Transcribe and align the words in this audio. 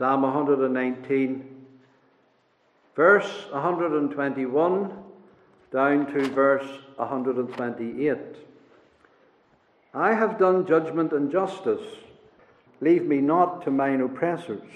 Psalm 0.00 0.22
119, 0.22 1.44
verse 2.96 3.44
121 3.50 4.92
down 5.70 6.06
to 6.06 6.26
verse 6.30 6.66
128. 6.96 8.18
I 9.92 10.14
have 10.14 10.38
done 10.38 10.66
judgment 10.66 11.12
and 11.12 11.30
justice. 11.30 11.82
Leave 12.80 13.04
me 13.04 13.18
not 13.18 13.60
to 13.64 13.70
mine 13.70 14.00
oppressors. 14.00 14.70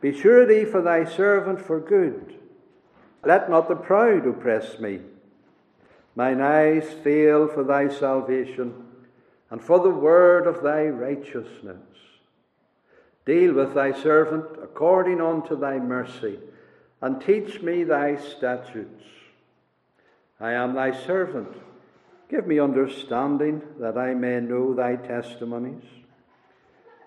Be 0.00 0.16
surety 0.16 0.64
for 0.64 0.80
thy 0.80 1.04
servant 1.04 1.60
for 1.60 1.80
good. 1.80 2.38
Let 3.24 3.50
not 3.50 3.68
the 3.68 3.74
proud 3.74 4.28
oppress 4.28 4.78
me. 4.78 5.00
Mine 6.14 6.40
eyes 6.40 6.84
fail 7.02 7.48
for 7.48 7.64
thy 7.64 7.88
salvation 7.88 8.74
and 9.50 9.60
for 9.60 9.80
the 9.80 9.90
word 9.90 10.46
of 10.46 10.62
thy 10.62 10.84
righteousness. 10.86 11.80
Deal 13.26 13.54
with 13.54 13.74
thy 13.74 13.92
servant 13.92 14.46
according 14.62 15.20
unto 15.20 15.58
thy 15.58 15.78
mercy, 15.78 16.38
and 17.02 17.20
teach 17.20 17.60
me 17.60 17.84
thy 17.84 18.16
statutes. 18.16 19.04
I 20.40 20.52
am 20.52 20.74
thy 20.74 20.92
servant. 20.92 21.54
Give 22.30 22.46
me 22.46 22.58
understanding 22.58 23.62
that 23.78 23.98
I 23.98 24.14
may 24.14 24.40
know 24.40 24.72
thy 24.72 24.96
testimonies. 24.96 25.84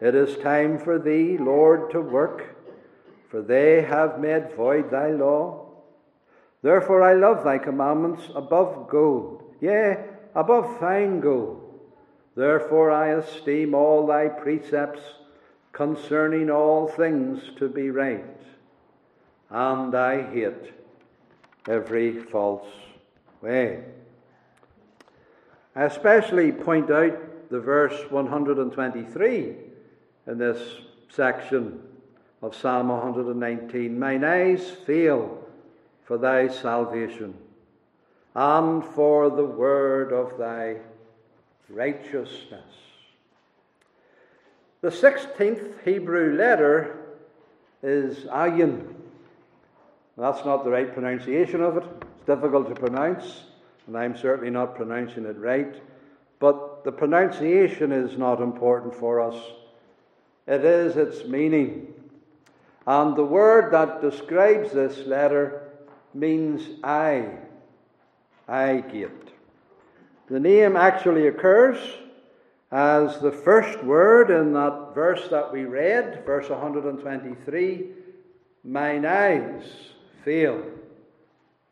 It 0.02 0.16
is 0.16 0.38
time 0.38 0.78
for 0.78 1.00
thee, 1.00 1.38
Lord, 1.38 1.92
to 1.92 2.02
work, 2.02 2.56
for 3.30 3.42
they 3.42 3.82
have 3.82 4.20
made 4.20 4.54
void 4.54 4.92
thy 4.92 5.12
law. 5.12 5.66
Therefore 6.62 7.02
I 7.02 7.14
love 7.14 7.44
thy 7.44 7.58
commandments 7.58 8.24
above 8.36 8.88
gold, 8.90 9.56
yea, 9.62 9.98
above 10.36 10.80
fine 10.80 11.20
gold. 11.20 11.62
Therefore 12.36 12.92
I 12.92 13.10
esteem 13.10 13.74
all 13.74 14.06
thy 14.06 14.28
precepts 14.28 15.02
concerning 15.74 16.50
all 16.50 16.88
things 16.88 17.42
to 17.58 17.68
be 17.68 17.90
right, 17.90 18.24
and 19.50 19.94
I 19.94 20.32
hate 20.32 20.72
every 21.68 22.20
false 22.20 22.68
way. 23.42 23.84
I 25.76 25.84
especially 25.86 26.52
point 26.52 26.92
out 26.92 27.50
the 27.50 27.60
verse 27.60 28.10
123 28.12 29.56
in 30.28 30.38
this 30.38 30.60
section 31.10 31.82
of 32.42 32.56
Psalm 32.56 32.90
119 32.90 33.98
Mine 34.00 34.24
eyes 34.24 34.70
fail 34.86 35.44
for 36.06 36.18
thy 36.18 36.48
salvation 36.48 37.34
and 38.36 38.84
for 38.84 39.30
the 39.30 39.46
word 39.46 40.12
of 40.12 40.38
thy 40.38 40.78
righteousness. 41.70 42.83
The 44.84 44.90
16th 44.90 45.82
Hebrew 45.86 46.36
letter 46.36 46.98
is 47.82 48.26
Ayin. 48.26 48.94
That's 50.18 50.44
not 50.44 50.66
the 50.66 50.72
right 50.72 50.94
pronunciation 50.94 51.62
of 51.62 51.78
it. 51.78 51.86
It's 52.18 52.26
difficult 52.26 52.68
to 52.68 52.76
pronounce, 52.76 53.44
and 53.88 53.98
I'm 53.98 54.18
certainly 54.18 54.50
not 54.50 54.76
pronouncing 54.76 55.24
it 55.26 55.38
right. 55.38 55.82
But 56.40 56.84
the 56.84 56.92
pronunciation 56.92 57.94
is 57.94 58.18
not 58.18 58.42
important 58.42 58.94
for 58.94 59.22
us, 59.22 59.42
it 60.48 60.66
is 60.66 60.98
its 60.98 61.26
meaning. 61.30 61.94
And 62.86 63.16
the 63.16 63.24
word 63.24 63.72
that 63.72 64.02
describes 64.02 64.74
this 64.74 65.08
letter 65.08 65.62
means 66.14 66.62
eye, 66.84 67.30
eye 68.50 68.84
gate. 68.92 69.32
The 70.28 70.42
name 70.42 70.76
actually 70.76 71.28
occurs 71.28 71.80
as 72.74 73.20
the 73.20 73.32
first 73.32 73.84
word 73.84 74.32
in 74.32 74.52
that 74.54 74.96
verse 74.96 75.28
that 75.30 75.54
we 75.54 75.64
read, 75.64 76.26
verse 76.26 76.50
123 76.50 77.88
Mine 78.64 79.06
eyes 79.06 79.64
fail 80.26 80.64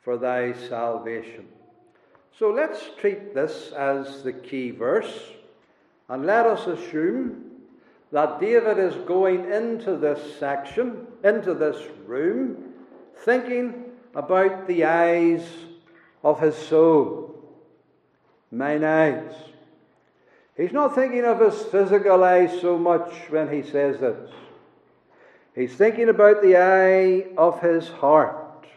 for 0.02 0.18
thy 0.18 0.54
salvation. 0.54 1.48
So 2.38 2.52
let's 2.52 2.80
treat 3.00 3.34
this 3.34 3.72
as 3.72 4.22
the 4.22 4.34
key 4.34 4.70
verse, 4.70 5.32
and 6.08 6.28
let 6.28 6.46
us 6.46 6.68
assume 6.68 7.46
that 8.12 8.40
David 8.40 8.78
is 8.78 8.96
going 9.08 9.52
into 9.52 9.98
this 9.98 10.38
section, 10.38 11.08
into 11.24 11.56
this 11.56 11.82
room, 12.06 12.74
thinking 13.26 13.86
about 14.14 14.68
the 14.68 14.84
eyes 14.84 15.48
of 16.24 16.40
his 16.40 16.56
soul. 16.56 17.42
Mine 18.52 18.84
eyes. 18.84 19.51
He's 20.58 20.74
not 20.74 20.96
thinking 20.96 21.26
of 21.26 21.40
his 21.40 21.62
physical 21.64 22.24
eyes 22.24 22.60
so 22.60 22.78
much 22.78 23.14
when 23.30 23.52
he 23.52 23.64
says 23.64 24.00
this. 24.00 24.30
He's 25.56 25.74
thinking 25.74 26.10
about 26.10 26.42
the 26.42 26.58
eye 26.58 27.28
of 27.38 27.62
his 27.62 27.88
heart. 27.88 28.68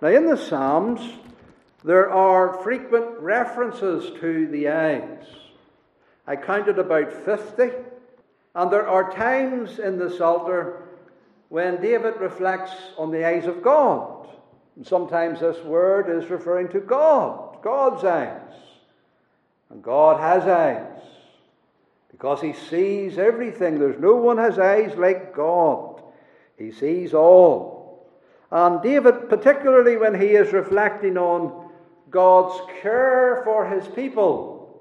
Now, 0.00 0.08
in 0.08 0.26
the 0.26 0.36
Psalms, 0.36 1.00
there 1.82 2.10
are 2.10 2.62
frequent 2.62 3.18
references 3.18 4.18
to 4.20 4.46
the 4.48 4.68
eyes. 4.68 5.26
I 6.26 6.36
counted 6.36 6.78
about 6.78 7.12
50, 7.12 7.70
and 8.54 8.70
there 8.70 8.88
are 8.88 9.12
times 9.12 9.78
in 9.78 9.98
the 9.98 10.10
Psalter 10.10 10.82
when 11.48 11.80
David 11.82 12.16
reflects 12.20 12.72
on 12.96 13.10
the 13.10 13.26
eyes 13.26 13.46
of 13.46 13.62
God. 13.62 14.28
And 14.76 14.86
sometimes 14.86 15.40
this 15.40 15.62
word 15.64 16.08
is 16.08 16.30
referring 16.30 16.68
to 16.68 16.80
God, 16.80 17.58
God's 17.62 18.04
eyes. 18.04 18.40
And 19.70 19.82
God 19.82 20.20
has 20.20 20.44
eyes 20.44 21.02
because 22.10 22.40
He 22.40 22.52
sees 22.52 23.18
everything. 23.18 23.78
There's 23.78 24.00
no 24.00 24.16
one 24.16 24.38
has 24.38 24.58
eyes 24.58 24.96
like 24.96 25.34
God, 25.34 26.02
He 26.56 26.70
sees 26.70 27.12
all. 27.12 28.06
And 28.50 28.80
David, 28.82 29.28
particularly 29.28 29.96
when 29.96 30.18
he 30.18 30.28
is 30.28 30.52
reflecting 30.52 31.18
on 31.18 31.70
God's 32.08 32.60
care 32.80 33.42
for 33.44 33.68
His 33.68 33.88
people, 33.88 34.80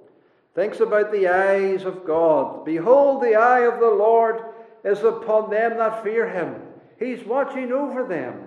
thinks 0.53 0.79
about 0.79 1.11
the 1.11 1.27
eyes 1.27 1.83
of 1.83 2.05
God. 2.05 2.65
Behold, 2.65 3.23
the 3.23 3.35
eye 3.35 3.61
of 3.61 3.79
the 3.79 3.89
Lord 3.89 4.43
is 4.83 5.01
upon 5.01 5.49
them 5.49 5.77
that 5.77 6.03
fear 6.03 6.29
Him, 6.29 6.61
He's 6.99 7.25
watching 7.25 7.71
over 7.71 8.03
them. 8.03 8.43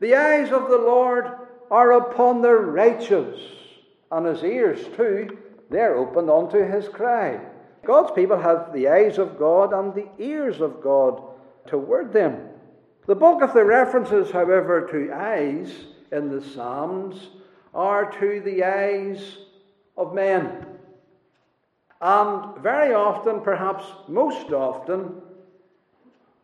The 0.00 0.16
eyes 0.16 0.50
of 0.50 0.68
the 0.68 0.78
Lord 0.78 1.30
are 1.70 1.92
upon 1.92 2.42
the 2.42 2.54
righteous, 2.54 3.38
and 4.10 4.26
His 4.26 4.42
ears 4.42 4.84
too 4.96 5.38
they're 5.70 5.96
opened 5.96 6.30
unto 6.30 6.58
his 6.58 6.88
cry. 6.88 7.40
God's 7.84 8.12
people 8.12 8.38
have 8.38 8.72
the 8.72 8.88
eyes 8.88 9.18
of 9.18 9.38
God 9.38 9.72
and 9.72 9.94
the 9.94 10.08
ears 10.18 10.60
of 10.60 10.82
God 10.82 11.22
toward 11.66 12.12
them. 12.12 12.48
The 13.06 13.14
bulk 13.14 13.42
of 13.42 13.54
the 13.54 13.64
references, 13.64 14.30
however, 14.30 14.86
to 14.90 15.12
eyes 15.12 15.72
in 16.12 16.30
the 16.30 16.42
Psalms 16.42 17.30
are 17.74 18.10
to 18.20 18.40
the 18.40 18.64
eyes 18.64 19.38
of 19.96 20.14
men. 20.14 20.66
And 22.00 22.62
very 22.62 22.94
often, 22.94 23.40
perhaps 23.40 23.84
most 24.06 24.52
often, 24.52 25.20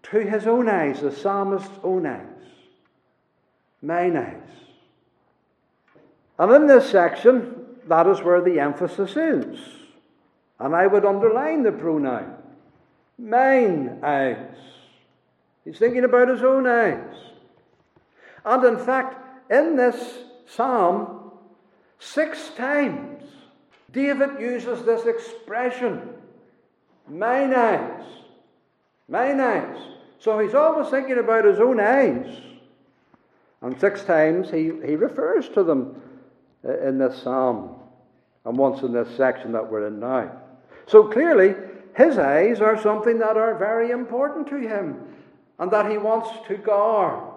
to 0.05 0.19
his 0.19 0.47
own 0.47 0.69
eyes, 0.69 1.01
the 1.01 1.13
psalmist's 1.13 1.79
own 1.83 2.07
eyes, 2.07 2.45
mine 3.81 4.17
eyes. 4.17 4.37
And 6.39 6.53
in 6.53 6.67
this 6.67 6.91
section, 6.91 7.54
that 7.89 8.07
is 8.07 8.23
where 8.23 8.41
the 8.41 8.61
emphasis 8.61 9.17
is. 9.17 9.59
And 10.59 10.75
I 10.75 10.87
would 10.87 11.05
underline 11.05 11.63
the 11.63 11.73
pronoun 11.73 12.37
mine 13.19 14.01
eyes. 14.03 14.57
He's 15.65 15.79
thinking 15.79 16.05
about 16.05 16.29
his 16.29 16.43
own 16.43 16.67
eyes. 16.67 17.15
And 18.45 18.65
in 18.65 18.79
fact, 18.79 19.17
in 19.51 19.77
this 19.77 20.19
psalm, 20.47 21.31
six 21.99 22.51
times, 22.51 23.23
David 23.93 24.41
uses 24.41 24.83
this 24.83 25.07
expression 25.07 26.11
mine 27.09 27.55
eyes. 27.55 28.05
Mine 29.09 29.41
eyes. 29.41 29.79
So 30.19 30.39
he's 30.39 30.55
always 30.55 30.89
thinking 30.89 31.19
about 31.19 31.45
his 31.45 31.61
own 31.61 31.79
eyes. 31.79 32.41
And 33.63 33.79
six 33.79 34.03
times 34.05 34.51
he, 34.51 34.65
he 34.85 34.97
refers 34.97 35.49
to 35.51 35.63
them 35.63 36.01
in 36.65 36.99
this 36.99 37.23
psalm 37.23 37.77
and 38.45 38.57
once 38.57 38.83
in 38.83 38.93
this 38.93 39.15
section 39.17 39.53
that 39.53 39.71
we're 39.71 39.87
in 39.87 40.01
now. 40.01 40.31
So 40.87 41.05
clearly, 41.05 41.55
his 41.95 42.19
eyes 42.19 42.61
are 42.61 42.81
something 42.81 43.19
that 43.19 43.37
are 43.37 43.55
very 43.57 43.91
important 43.91 44.49
to 44.49 44.57
him 44.57 45.01
and 45.59 45.71
that 45.71 45.91
he 45.91 45.99
wants 45.99 46.31
to 46.49 46.57
guard. 46.57 47.33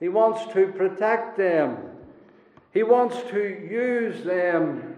He 0.00 0.08
wants 0.08 0.52
to 0.54 0.68
protect 0.68 1.36
them. 1.36 1.78
He 2.72 2.82
wants 2.82 3.16
to 3.30 3.38
use 3.38 4.24
them 4.24 4.96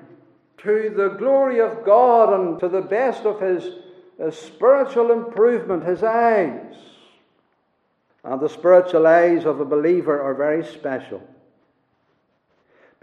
to 0.59 0.93
the 0.97 1.11
glory 1.11 1.61
of 1.61 1.85
God 1.85 2.33
and 2.33 2.61
to 2.61 2.69
the 2.69 2.81
best 2.81 3.25
of 3.25 3.41
his, 3.41 3.69
his 4.19 4.37
spiritual 4.37 5.13
improvement, 5.13 5.85
his 5.85 6.03
eyes. 6.03 6.75
And 8.25 8.41
the 8.41 8.49
spiritual 8.49 9.07
eyes 9.07 9.45
of 9.45 9.61
a 9.61 9.65
believer 9.65 10.21
are 10.21 10.35
very 10.35 10.65
special. 10.65 11.23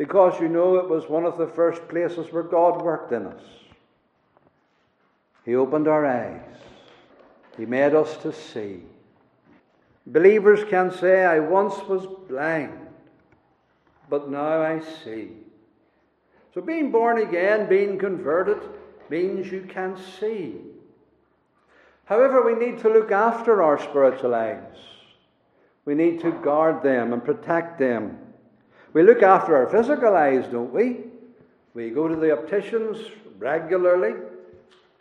Because 0.03 0.37
you 0.41 0.49
know 0.49 0.75
it 0.75 0.89
was 0.89 1.07
one 1.07 1.23
of 1.23 1.37
the 1.37 1.47
first 1.47 1.87
places 1.87 2.29
where 2.29 2.43
God 2.43 2.81
worked 2.81 3.13
in 3.13 3.25
us. 3.25 3.41
He 5.45 5.55
opened 5.55 5.87
our 5.87 6.05
eyes. 6.05 6.57
He 7.55 7.65
made 7.65 7.95
us 7.95 8.17
to 8.17 8.33
see. 8.33 8.81
Believers 10.05 10.65
can 10.69 10.91
say, 10.91 11.23
I 11.23 11.39
once 11.39 11.75
was 11.87 12.05
blind, 12.27 12.77
but 14.09 14.29
now 14.29 14.61
I 14.61 14.81
see. 15.05 15.29
So 16.53 16.59
being 16.59 16.91
born 16.91 17.19
again, 17.19 17.69
being 17.69 17.97
converted, 17.97 18.61
means 19.09 19.49
you 19.53 19.61
can 19.61 19.95
see. 20.19 20.55
However, 22.03 22.41
we 22.41 22.55
need 22.55 22.79
to 22.79 22.89
look 22.89 23.13
after 23.13 23.63
our 23.63 23.79
spiritual 23.79 24.35
eyes. 24.35 24.75
We 25.85 25.95
need 25.95 26.19
to 26.19 26.33
guard 26.33 26.83
them 26.83 27.13
and 27.13 27.23
protect 27.23 27.79
them. 27.79 28.17
We 28.93 29.01
look 29.01 29.23
after 29.23 29.55
our 29.55 29.67
physical 29.67 30.15
eyes, 30.15 30.45
don't 30.47 30.71
we? 30.71 31.05
We 31.73 31.89
go 31.89 32.07
to 32.07 32.15
the 32.15 32.31
opticians 32.31 32.99
regularly, 33.39 34.13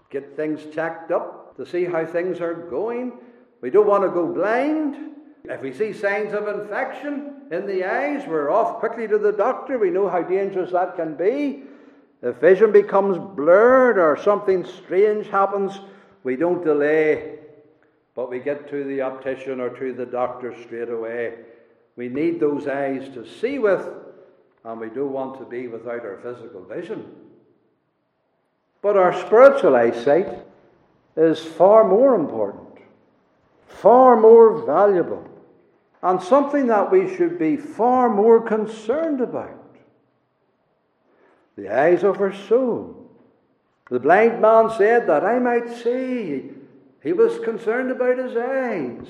get 0.09 0.35
things 0.35 0.65
checked 0.75 1.11
up 1.11 1.57
to 1.57 1.67
see 1.67 1.85
how 1.85 2.07
things 2.07 2.41
are 2.41 2.55
going. 2.55 3.13
We 3.61 3.69
don't 3.69 3.87
want 3.87 4.05
to 4.05 4.09
go 4.09 4.27
blind. 4.27 4.97
If 5.45 5.61
we 5.61 5.75
see 5.75 5.93
signs 5.93 6.33
of 6.33 6.49
infection 6.49 7.43
in 7.51 7.67
the 7.67 7.85
eyes, 7.85 8.27
we're 8.27 8.51
off 8.51 8.79
quickly 8.79 9.07
to 9.09 9.19
the 9.19 9.33
doctor. 9.33 9.79
We 9.79 9.91
know 9.91 10.09
how 10.09 10.23
dangerous 10.23 10.73
that 10.73 10.97
can 10.97 11.15
be. 11.15 11.65
If 12.23 12.37
vision 12.37 12.73
becomes 12.73 13.19
blurred 13.37 13.99
or 13.99 14.17
something 14.17 14.65
strange 14.65 15.27
happens, 15.27 15.79
we 16.25 16.37
don't 16.37 16.65
delay, 16.65 17.41
but 18.15 18.31
we 18.31 18.39
get 18.39 18.71
to 18.71 18.85
the 18.85 19.03
optician 19.03 19.61
or 19.61 19.69
to 19.79 19.93
the 19.93 20.07
doctor 20.07 20.55
straight 20.63 20.89
away. 20.89 21.35
We 21.97 22.09
need 22.09 22.41
those 22.41 22.67
eyes 22.67 23.09
to 23.15 23.27
see 23.27 23.59
with, 23.59 23.87
and 24.65 24.81
we 24.81 24.89
don't 24.89 25.13
want 25.13 25.39
to 25.39 25.45
be 25.45 25.69
without 25.69 26.01
our 26.01 26.19
physical 26.23 26.65
vision. 26.65 27.05
But 28.81 28.97
our 28.97 29.13
spiritual 29.27 29.77
eyesight 29.77 30.45
is 31.17 31.39
far 31.39 31.85
more 31.85 32.15
important, 32.15 32.79
far 33.67 34.19
more 34.19 34.65
valuable, 34.65 35.29
and 36.03 36.21
something 36.23 36.67
that 36.69 36.91
we 36.91 37.15
should 37.17 37.39
be 37.39 37.57
far 37.57 38.09
more 38.09 38.41
concerned 38.41 39.21
about. 39.21 39.59
The 41.57 41.69
eyes 41.69 42.03
of 42.03 42.21
our 42.21 42.33
soul. 42.33 43.11
The 43.91 44.01
blind 44.01 44.41
man 44.41 44.71
said 44.71 45.07
that 45.09 45.25
I 45.25 45.39
might 45.39 45.69
see. 45.69 46.51
He 47.03 47.13
was 47.13 47.39
concerned 47.41 47.91
about 47.91 48.17
his 48.17 48.37
eyes. 48.37 49.07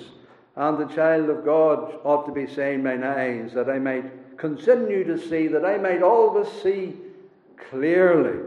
And 0.55 0.79
the 0.79 0.95
child 0.95 1.31
of 1.31 1.45
God 1.45 1.95
ought 2.05 2.27
to 2.27 2.33
be 2.33 2.47
saying, 2.47 2.83
Mine 2.83 3.05
eyes, 3.05 3.55
that 3.55 3.71
I 3.71 3.79
might 3.79 4.37
continue 4.37 5.05
to 5.05 5.19
see, 5.19 5.47
that 5.49 5.65
I 5.65 5.79
might 5.79 6.03
always 6.03 6.49
see 6.63 6.97
clearly. 7.71 8.39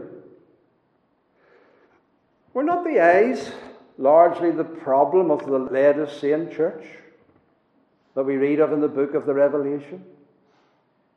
Were 2.54 2.62
not 2.62 2.84
the 2.84 3.00
eyes 3.00 3.50
largely 3.98 4.50
the 4.50 4.64
problem 4.64 5.30
of 5.30 5.46
the 5.46 5.58
Laodicean 5.58 6.52
church 6.52 6.84
that 8.14 8.24
we 8.24 8.36
read 8.36 8.60
of 8.60 8.72
in 8.72 8.80
the 8.80 8.88
book 8.88 9.14
of 9.14 9.26
the 9.26 9.34
Revelation? 9.34 10.04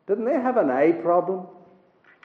Didn't 0.07 0.25
they 0.25 0.33
have 0.33 0.57
an 0.57 0.71
eye 0.71 0.91
problem? 0.91 1.45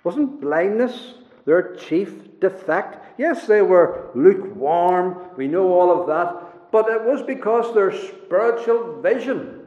Wasn't 0.05 0.40
blindness 0.40 1.14
their 1.44 1.75
chief 1.76 2.40
defect. 2.40 3.19
Yes, 3.19 3.46
they 3.46 3.62
were 3.62 4.11
lukewarm, 4.14 5.19
we 5.37 5.46
know 5.49 5.69
all 5.69 6.00
of 6.00 6.06
that, 6.08 6.44
but 6.75 6.88
it 6.88 7.05
was 7.05 7.23
because 7.23 7.73
their 7.73 7.97
spiritual 7.97 9.00
vision 9.00 9.61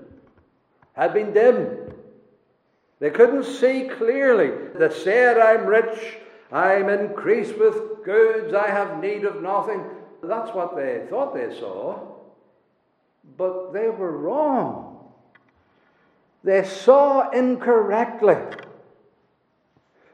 had 0.92 1.14
been 1.14 1.32
dimmed. 1.32 1.94
They 3.00 3.12
couldn't 3.12 3.46
see 3.46 3.88
clearly. 3.88 4.52
They 4.78 4.94
said, 4.94 5.38
I'm 5.38 5.68
rich, 5.68 6.18
I'm 6.52 6.90
increased 6.90 7.58
with 7.58 8.04
goods, 8.04 8.54
I 8.54 8.68
have 8.68 9.02
need 9.02 9.24
of 9.24 9.42
nothing. 9.42 9.86
That's 10.22 10.54
what 10.54 10.76
they 10.76 11.06
thought 11.10 11.34
they 11.34 11.58
saw. 11.58 11.98
But 13.38 13.72
they 13.72 13.88
were 13.88 14.12
wrong. 14.12 15.10
They 16.44 16.66
saw 16.66 17.30
incorrectly. 17.30 18.36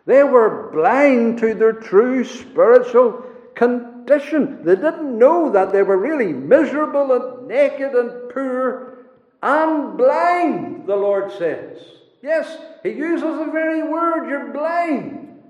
They 0.06 0.24
were 0.24 0.70
blind 0.72 1.40
to 1.40 1.56
their 1.56 1.74
true 1.74 2.24
spiritual 2.24 3.26
condition. 3.56 3.93
They 4.06 4.76
didn't 4.76 5.18
know 5.18 5.50
that 5.52 5.72
they 5.72 5.84
were 5.84 5.98
really 5.98 6.34
miserable 6.34 7.12
and 7.12 7.48
naked 7.48 7.94
and 7.94 8.30
poor 8.30 8.98
and 9.42 9.98
blind, 9.98 10.88
the 10.88 10.96
Lord 10.96 11.32
says. 11.32 11.78
Yes, 12.22 12.58
He 12.82 12.90
uses 12.90 13.38
the 13.40 13.50
very 13.52 13.84
word, 13.84 14.30
you're 14.30 14.54
blind. 14.54 15.42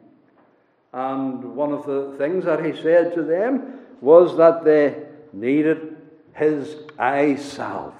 And 0.92 1.56
one 1.56 1.72
of 1.72 1.86
the 1.86 2.16
things 2.18 2.46
that 2.46 2.66
He 2.66 2.80
said 2.82 3.14
to 3.14 3.24
them 3.24 3.80
was 4.02 4.36
that 4.38 4.64
they 4.64 5.04
needed 5.32 5.96
His 6.34 6.76
eye 6.98 7.36
salve, 7.36 7.94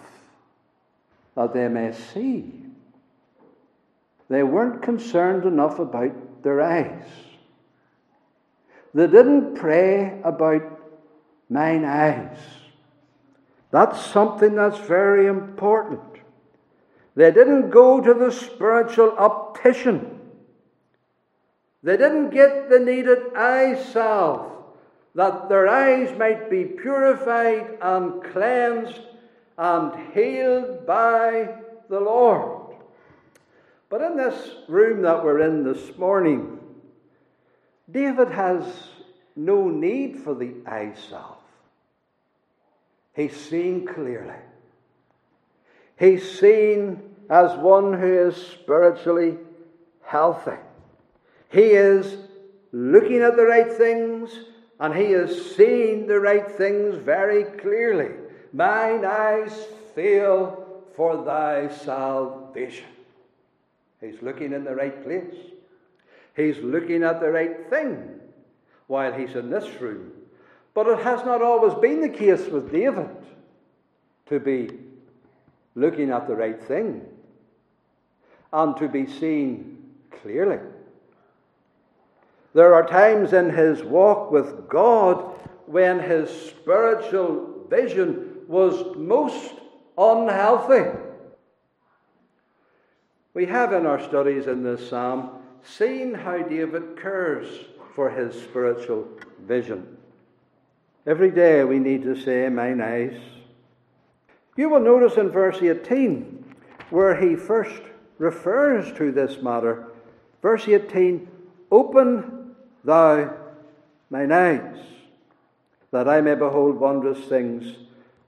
that 1.36 1.54
they 1.54 1.68
may 1.68 1.94
see. 1.94 2.52
They 4.30 4.44
weren't 4.44 4.82
concerned 4.82 5.46
enough 5.46 5.80
about 5.80 6.44
their 6.44 6.62
eyes. 6.62 7.06
They 8.94 9.08
didn't 9.08 9.56
pray 9.56 10.22
about 10.24 10.62
mine 11.50 11.86
eyes. 11.86 12.38
That's 13.72 14.00
something 14.06 14.56
that's 14.56 14.78
very 14.80 15.28
important. 15.28 16.02
They 17.16 17.32
didn't 17.32 17.70
go 17.70 18.02
to 18.02 18.14
the 18.14 18.32
spiritual 18.32 19.16
optician. 19.18 20.20
They 21.82 21.98
didn't 21.98 22.30
get 22.30 22.70
the 22.70 22.80
needed 22.80 23.36
eye 23.36 23.76
salve 23.92 24.52
that 25.16 25.50
their 25.50 25.68
eyes 25.68 26.18
might 26.18 26.50
be 26.50 26.64
purified 26.66 27.78
and 27.82 28.24
cleansed 28.24 29.02
and 29.58 30.14
healed 30.14 30.86
by 30.88 31.56
the 31.90 32.00
Lord. 32.00 32.76
But 33.90 34.02
in 34.02 34.18
this 34.18 34.56
room 34.68 35.04
that 35.04 35.24
we're 35.24 35.42
in 35.42 35.64
this 35.64 35.96
morning, 35.98 36.60
David 37.90 38.30
has 38.30 38.66
no 39.36 39.70
need 39.70 40.18
for 40.18 40.34
the 40.34 40.54
eye 40.66 40.94
salve. 41.10 41.38
He's 43.16 43.36
seen 43.36 43.86
clearly. 43.86 44.34
He's 45.98 46.40
seen 46.40 47.02
as 47.30 47.58
one 47.58 47.94
who 47.94 48.28
is 48.28 48.36
spiritually 48.36 49.38
healthy. 50.04 50.58
He 51.50 51.72
is 51.72 52.18
looking 52.72 53.22
at 53.22 53.36
the 53.36 53.46
right 53.46 53.72
things 53.72 54.32
and 54.80 54.94
he 54.94 55.06
is 55.06 55.56
seeing 55.56 56.08
the 56.08 56.20
right 56.20 56.50
things 56.50 56.96
very 56.96 57.44
clearly. 57.44 58.12
Mine 58.52 59.06
eyes 59.06 59.68
fail 59.96 60.84
for 60.96 61.24
thy 61.24 61.70
salvation. 61.70 62.88
He's 64.02 64.22
looking 64.22 64.54
in 64.54 64.64
the 64.64 64.76
right 64.76 65.04
place. 65.04 65.36
He's 66.36 66.58
looking 66.60 67.04
at 67.04 67.20
the 67.20 67.32
right 67.32 67.70
thing 67.70 68.20
while 68.88 69.14
he's 69.14 69.36
in 69.36 69.50
this 69.50 69.70
room. 69.80 70.12
But 70.74 70.88
it 70.88 71.00
has 71.00 71.24
not 71.24 71.42
always 71.42 71.74
been 71.76 72.02
the 72.02 72.10
case 72.10 72.48
with 72.48 72.72
David 72.72 73.10
to 74.28 74.40
be 74.40 74.70
looking 75.76 76.10
at 76.10 76.28
the 76.28 76.36
right 76.36 76.62
thing 76.62 77.06
and 78.52 78.76
to 78.78 78.88
be 78.88 79.06
seen 79.06 79.78
clearly. 80.22 80.60
There 82.54 82.74
are 82.74 82.86
times 82.86 83.34
in 83.34 83.50
his 83.50 83.84
walk 83.84 84.32
with 84.32 84.68
God 84.68 85.40
when 85.66 86.00
his 86.00 86.30
spiritual 86.30 87.66
vision 87.70 88.42
was 88.48 88.96
most 88.96 89.54
unhealthy. 89.98 90.92
We 93.34 93.46
have 93.48 93.74
in 93.74 93.86
our 93.88 94.02
studies 94.04 94.46
in 94.46 94.64
this 94.64 94.88
psalm 94.90 95.43
seen 95.64 96.14
how 96.14 96.38
David 96.40 97.00
cares 97.02 97.48
for 97.96 98.10
his 98.10 98.34
spiritual 98.42 99.08
vision. 99.46 99.98
Every 101.06 101.32
day 101.32 101.64
we 101.64 101.80
need 101.80 102.04
to 102.04 102.16
say, 102.16 102.48
Mine 102.50 102.82
eyes. 102.82 103.20
You 104.56 104.70
will 104.70 104.80
notice 104.80 105.18
in 105.18 105.30
verse 105.30 105.62
18 105.62 106.46
where 106.90 107.16
he 107.16 107.36
first 107.36 107.82
refers 108.18 108.96
to 108.98 109.12
this 109.12 109.42
matter. 109.42 109.88
Verse 110.42 110.68
18 110.68 111.28
Open 111.72 112.56
thou 112.84 113.34
mine 114.10 114.32
eyes, 114.32 114.78
that 115.92 116.08
I 116.08 116.22
may 116.22 116.36
behold 116.36 116.76
wondrous 116.76 117.26
things 117.26 117.78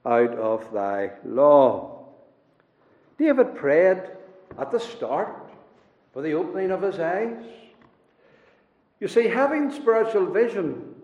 out 0.04 0.34
of 0.34 0.72
thy 0.72 1.12
law. 1.24 2.06
David 3.18 3.54
prayed 3.54 4.02
at 4.58 4.72
the 4.72 4.80
start 4.80 5.45
for 6.16 6.22
the 6.22 6.32
opening 6.32 6.70
of 6.70 6.80
his 6.80 6.98
eyes. 6.98 7.44
You 9.00 9.06
see, 9.06 9.28
having 9.28 9.70
spiritual 9.70 10.24
vision 10.32 10.94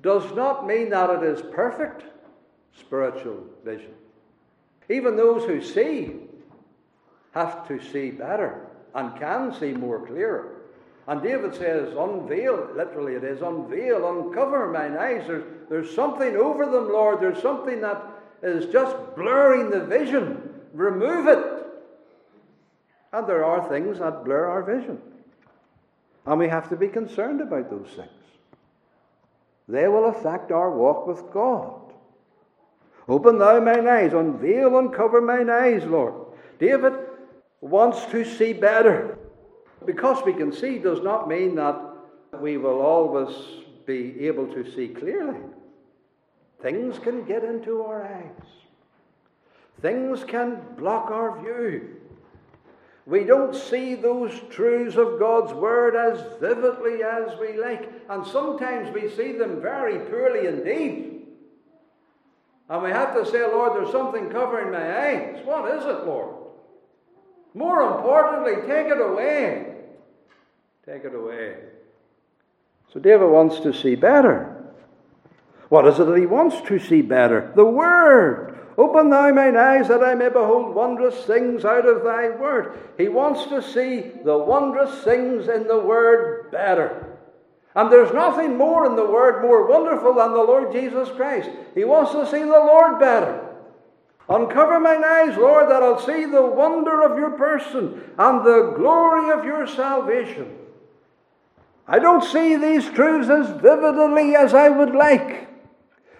does 0.00 0.34
not 0.34 0.66
mean 0.66 0.88
that 0.88 1.10
it 1.10 1.22
is 1.22 1.42
perfect 1.52 2.02
spiritual 2.80 3.44
vision. 3.62 3.92
Even 4.88 5.16
those 5.16 5.44
who 5.44 5.60
see 5.60 6.14
have 7.32 7.68
to 7.68 7.78
see 7.92 8.10
better 8.10 8.66
and 8.94 9.14
can 9.20 9.52
see 9.52 9.72
more 9.72 10.06
clearer. 10.06 10.62
And 11.08 11.22
David 11.22 11.54
says, 11.54 11.92
Unveil, 11.94 12.70
literally 12.74 13.16
it 13.16 13.24
is, 13.24 13.42
unveil, 13.42 14.08
uncover 14.08 14.72
mine 14.72 14.96
eyes. 14.96 15.26
There's, 15.26 15.44
there's 15.68 15.94
something 15.94 16.36
over 16.36 16.64
them, 16.64 16.90
Lord. 16.90 17.20
There's 17.20 17.42
something 17.42 17.82
that 17.82 18.02
is 18.42 18.72
just 18.72 18.96
blurring 19.14 19.68
the 19.68 19.84
vision. 19.84 20.54
Remove 20.72 21.28
it. 21.28 21.55
And 23.16 23.26
there 23.26 23.46
are 23.46 23.66
things 23.66 23.98
that 24.00 24.26
blur 24.26 24.44
our 24.44 24.62
vision. 24.62 25.00
And 26.26 26.38
we 26.38 26.48
have 26.48 26.68
to 26.68 26.76
be 26.76 26.88
concerned 26.88 27.40
about 27.40 27.70
those 27.70 27.88
things. 27.96 28.10
They 29.66 29.88
will 29.88 30.10
affect 30.10 30.52
our 30.52 30.70
walk 30.70 31.06
with 31.06 31.32
God. 31.32 31.80
Open 33.08 33.38
thou 33.38 33.58
mine 33.60 33.88
eyes, 33.88 34.12
unveil, 34.12 34.76
uncover 34.76 35.22
mine 35.22 35.48
eyes, 35.48 35.82
Lord. 35.86 36.12
David 36.58 36.92
wants 37.62 38.04
to 38.10 38.22
see 38.22 38.52
better. 38.52 39.16
Because 39.86 40.22
we 40.26 40.34
can 40.34 40.52
see 40.52 40.76
does 40.76 41.00
not 41.00 41.26
mean 41.26 41.54
that 41.54 41.80
we 42.38 42.58
will 42.58 42.82
always 42.82 43.34
be 43.86 44.26
able 44.26 44.46
to 44.48 44.70
see 44.74 44.88
clearly. 44.88 45.40
Things 46.60 46.98
can 46.98 47.24
get 47.24 47.44
into 47.44 47.82
our 47.82 48.04
eyes, 48.04 48.46
things 49.80 50.22
can 50.22 50.60
block 50.76 51.10
our 51.10 51.40
view. 51.40 51.96
We 53.06 53.22
don't 53.22 53.54
see 53.54 53.94
those 53.94 54.32
truths 54.50 54.96
of 54.96 55.20
God's 55.20 55.54
Word 55.54 55.94
as 55.94 56.20
vividly 56.40 57.04
as 57.04 57.38
we 57.38 57.56
like, 57.56 57.88
and 58.10 58.26
sometimes 58.26 58.92
we 58.92 59.08
see 59.08 59.30
them 59.32 59.62
very 59.62 59.98
poorly 60.10 60.48
indeed. 60.48 61.12
And 62.68 62.82
we 62.82 62.90
have 62.90 63.14
to 63.14 63.24
say, 63.24 63.42
Lord, 63.42 63.74
there's 63.74 63.92
something 63.92 64.28
covering 64.30 64.72
my 64.72 65.08
eyes. 65.08 65.40
What 65.44 65.72
is 65.78 65.84
it, 65.84 66.04
Lord? 66.04 66.34
More 67.54 67.96
importantly, 67.96 68.66
take 68.66 68.88
it 68.88 69.00
away. 69.00 69.72
Take 70.84 71.04
it 71.04 71.14
away. 71.14 71.56
So 72.92 72.98
David 72.98 73.28
wants 73.28 73.60
to 73.60 73.72
see 73.72 73.94
better. 73.94 74.52
What 75.68 75.86
is 75.86 75.98
it 76.00 76.04
that 76.04 76.18
he 76.18 76.26
wants 76.26 76.60
to 76.68 76.78
see 76.80 77.02
better? 77.02 77.52
The 77.54 77.64
Word. 77.64 78.45
Open 78.78 79.08
thou 79.08 79.32
mine 79.32 79.56
eyes 79.56 79.88
that 79.88 80.02
I 80.02 80.14
may 80.14 80.28
behold 80.28 80.74
wondrous 80.74 81.24
things 81.24 81.64
out 81.64 81.88
of 81.88 82.04
thy 82.04 82.28
Word. 82.30 82.78
He 82.98 83.08
wants 83.08 83.44
to 83.46 83.62
see 83.62 84.12
the 84.22 84.36
wondrous 84.36 85.02
things 85.02 85.48
in 85.48 85.66
the 85.66 85.78
Word 85.78 86.50
better. 86.50 87.16
And 87.74 87.90
there's 87.90 88.12
nothing 88.12 88.56
more 88.56 88.84
in 88.86 88.96
the 88.96 89.06
Word 89.06 89.42
more 89.42 89.66
wonderful 89.66 90.14
than 90.14 90.32
the 90.32 90.38
Lord 90.38 90.72
Jesus 90.72 91.08
Christ. 91.10 91.48
He 91.74 91.84
wants 91.84 92.12
to 92.12 92.26
see 92.26 92.40
the 92.40 92.48
Lord 92.48 92.98
better. 92.98 93.42
Uncover 94.28 94.80
mine 94.80 95.04
eyes, 95.04 95.36
Lord, 95.38 95.70
that 95.70 95.82
I'll 95.82 96.00
see 96.00 96.24
the 96.24 96.44
wonder 96.44 97.02
of 97.02 97.16
your 97.16 97.30
person 97.30 98.02
and 98.18 98.44
the 98.44 98.72
glory 98.76 99.30
of 99.30 99.44
your 99.44 99.66
salvation. 99.66 100.54
I 101.86 102.00
don't 102.00 102.24
see 102.24 102.56
these 102.56 102.84
truths 102.90 103.30
as 103.30 103.48
vividly 103.60 104.34
as 104.34 104.52
I 104.52 104.68
would 104.68 104.94
like. 104.94 105.48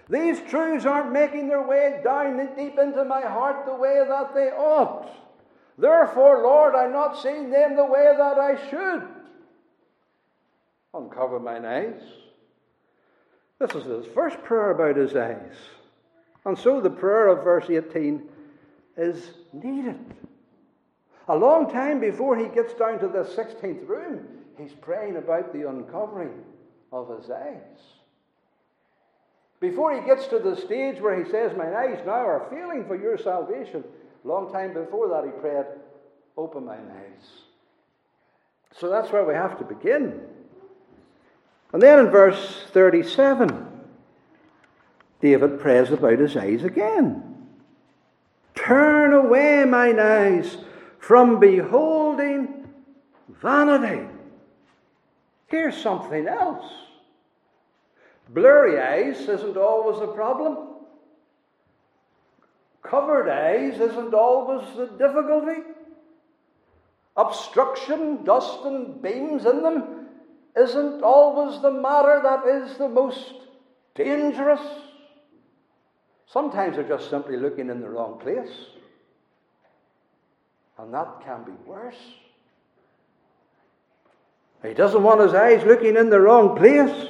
These 0.09 0.41
truths 0.49 0.85
aren't 0.85 1.11
making 1.11 1.49
their 1.49 1.67
way 1.67 1.99
down 2.03 2.37
deep 2.55 2.79
into 2.79 3.03
my 3.03 3.21
heart 3.21 3.65
the 3.65 3.75
way 3.75 4.03
that 4.07 4.33
they 4.33 4.49
ought. 4.49 5.09
Therefore, 5.77 6.41
Lord, 6.43 6.75
I'm 6.75 6.93
not 6.93 7.21
seeing 7.21 7.49
them 7.49 7.75
the 7.75 7.85
way 7.85 8.13
that 8.17 8.37
I 8.39 8.69
should. 8.69 9.07
Uncover 10.93 11.39
mine 11.39 11.65
eyes. 11.65 12.01
This 13.59 13.71
is 13.75 13.85
his 13.85 14.05
first 14.13 14.41
prayer 14.43 14.71
about 14.71 14.95
his 14.95 15.15
eyes. 15.15 15.55
And 16.45 16.57
so 16.57 16.79
the 16.79 16.89
prayer 16.89 17.27
of 17.27 17.43
verse 17.43 17.69
18 17.69 18.23
is 18.95 19.31
needed. 19.51 19.99
A 21.27 21.35
long 21.35 21.69
time 21.69 21.99
before 21.99 22.37
he 22.37 22.47
gets 22.47 22.73
down 22.73 22.99
to 22.99 23.07
the 23.07 23.23
16th 23.23 23.87
room, 23.87 24.25
he's 24.57 24.73
praying 24.73 25.17
about 25.17 25.51
the 25.51 25.67
uncovering 25.67 26.43
of 26.91 27.09
his 27.19 27.29
eyes. 27.29 27.96
Before 29.59 29.95
he 29.95 30.05
gets 30.05 30.27
to 30.27 30.39
the 30.39 30.55
stage 30.55 31.01
where 31.01 31.23
he 31.23 31.29
says, 31.29 31.57
My 31.57 31.75
eyes 31.75 31.99
now 32.05 32.27
are 32.27 32.47
feeling 32.49 32.85
for 32.85 32.95
your 32.95 33.17
salvation, 33.17 33.83
long 34.23 34.51
time 34.51 34.73
before 34.73 35.09
that 35.09 35.25
he 35.25 35.31
prayed, 35.39 35.65
Open 36.37 36.65
mine 36.65 36.91
eyes. 36.91 37.27
So 38.79 38.89
that's 38.89 39.11
where 39.11 39.25
we 39.25 39.33
have 39.33 39.57
to 39.57 39.63
begin. 39.63 40.21
And 41.73 41.81
then 41.81 41.99
in 41.99 42.11
verse 42.11 42.63
37, 42.71 43.65
David 45.19 45.59
prays 45.59 45.91
about 45.91 46.19
his 46.19 46.37
eyes 46.37 46.63
again. 46.63 47.23
Turn 48.53 49.13
away 49.13 49.65
mine 49.65 49.99
eyes 49.99 50.57
from 50.99 51.39
beholding 51.39 52.67
vanity. 53.29 54.07
Here's 55.47 55.77
something 55.77 56.27
else. 56.27 56.71
Blurry 58.29 58.79
eyes 58.79 59.21
isn't 59.27 59.57
always 59.57 60.01
a 60.01 60.07
problem. 60.07 60.57
Covered 62.83 63.29
eyes 63.29 63.79
isn't 63.79 64.13
always 64.13 64.75
the 64.75 64.87
difficulty. 64.87 65.61
Obstruction, 67.15 68.23
dust, 68.23 68.59
and 68.63 69.01
beams 69.01 69.45
in 69.45 69.63
them 69.63 70.07
isn't 70.55 71.01
always 71.03 71.61
the 71.61 71.71
matter 71.71 72.21
that 72.23 72.45
is 72.47 72.77
the 72.77 72.89
most 72.89 73.33
dangerous. 73.95 74.61
Sometimes 76.27 76.75
they're 76.75 76.87
just 76.87 77.09
simply 77.09 77.37
looking 77.37 77.69
in 77.69 77.81
the 77.81 77.89
wrong 77.89 78.19
place. 78.19 78.51
And 80.77 80.93
that 80.93 81.21
can 81.25 81.43
be 81.43 81.53
worse. 81.65 81.95
He 84.63 84.73
doesn't 84.73 85.01
want 85.01 85.21
his 85.21 85.33
eyes 85.33 85.63
looking 85.63 85.95
in 85.95 86.09
the 86.09 86.19
wrong 86.19 86.55
place. 86.55 87.09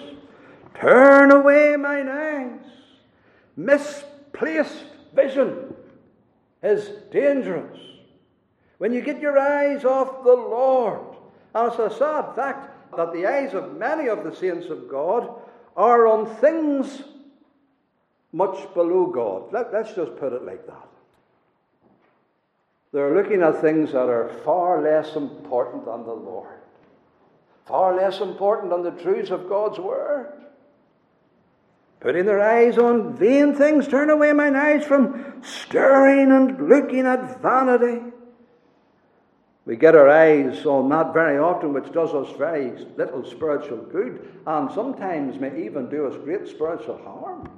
Turn 0.79 1.31
away 1.31 1.75
mine 1.75 2.07
eyes. 2.07 2.60
Misplaced 3.55 4.86
vision 5.13 5.75
is 6.62 6.89
dangerous. 7.12 7.79
When 8.77 8.93
you 8.93 9.01
get 9.01 9.19
your 9.19 9.39
eyes 9.39 9.84
off 9.86 10.24
the 10.24 10.34
Lord, 10.34 11.15
and 11.55 11.72
it's 11.72 11.79
a 11.79 11.98
sad 11.98 12.36
fact 12.36 12.96
that 12.96 13.12
the 13.12 13.25
eyes 13.25 13.55
of 13.55 13.75
many 13.77 14.07
of 14.07 14.24
the 14.24 14.36
saints 14.36 14.67
of 14.67 14.88
God 14.88 15.29
are 15.75 16.05
on 16.07 16.36
things 16.36 17.01
much 18.31 18.72
below 18.75 19.07
God. 19.07 19.51
Let, 19.51 19.74
us 19.74 19.96
just 19.96 20.15
put 20.17 20.34
it 20.34 20.43
like 20.43 20.67
that. 20.67 20.88
They're 22.93 23.15
looking 23.15 23.41
at 23.41 23.62
things 23.62 23.91
that 23.91 24.10
are 24.10 24.29
far 24.46 24.81
less 24.81 25.15
important 25.15 25.86
than 25.86 26.03
the 26.03 26.13
Lord, 26.13 26.60
far 27.65 27.96
less 27.96 28.19
important 28.19 28.69
than 28.69 28.84
the 28.84 29.03
truths 29.03 29.31
of 29.31 29.50
God's 29.50 29.79
Word. 29.79 30.31
Putting 32.00 32.25
their 32.25 32.42
eyes 32.42 32.77
on 32.77 33.16
vain 33.16 33.56
things, 33.56 33.88
turn 33.88 34.10
away 34.10 34.32
mine 34.34 34.56
eyes 34.56 34.86
from 34.86 35.42
stirring 35.42 36.32
and 36.32 36.70
looking 36.70 37.06
at 37.08 37.42
vanity. 37.42 38.04
We 39.66 39.75
get 39.75 39.96
our 39.96 40.08
eyes 40.08 40.66
on 40.66 40.89
that 40.89 41.12
very 41.13 41.38
often, 41.38 41.74
which 41.74 41.92
does 41.92 42.13
us 42.13 42.34
very 42.38 42.72
little 42.96 43.25
spiritual 43.25 43.80
good, 43.80 44.25
and 44.46 44.72
sometimes 44.72 45.39
may 45.39 45.66
even 45.66 45.89
do 45.89 46.06
us 46.06 46.16
great 46.24 46.48
spiritual 46.48 46.98
harm. 47.04 47.50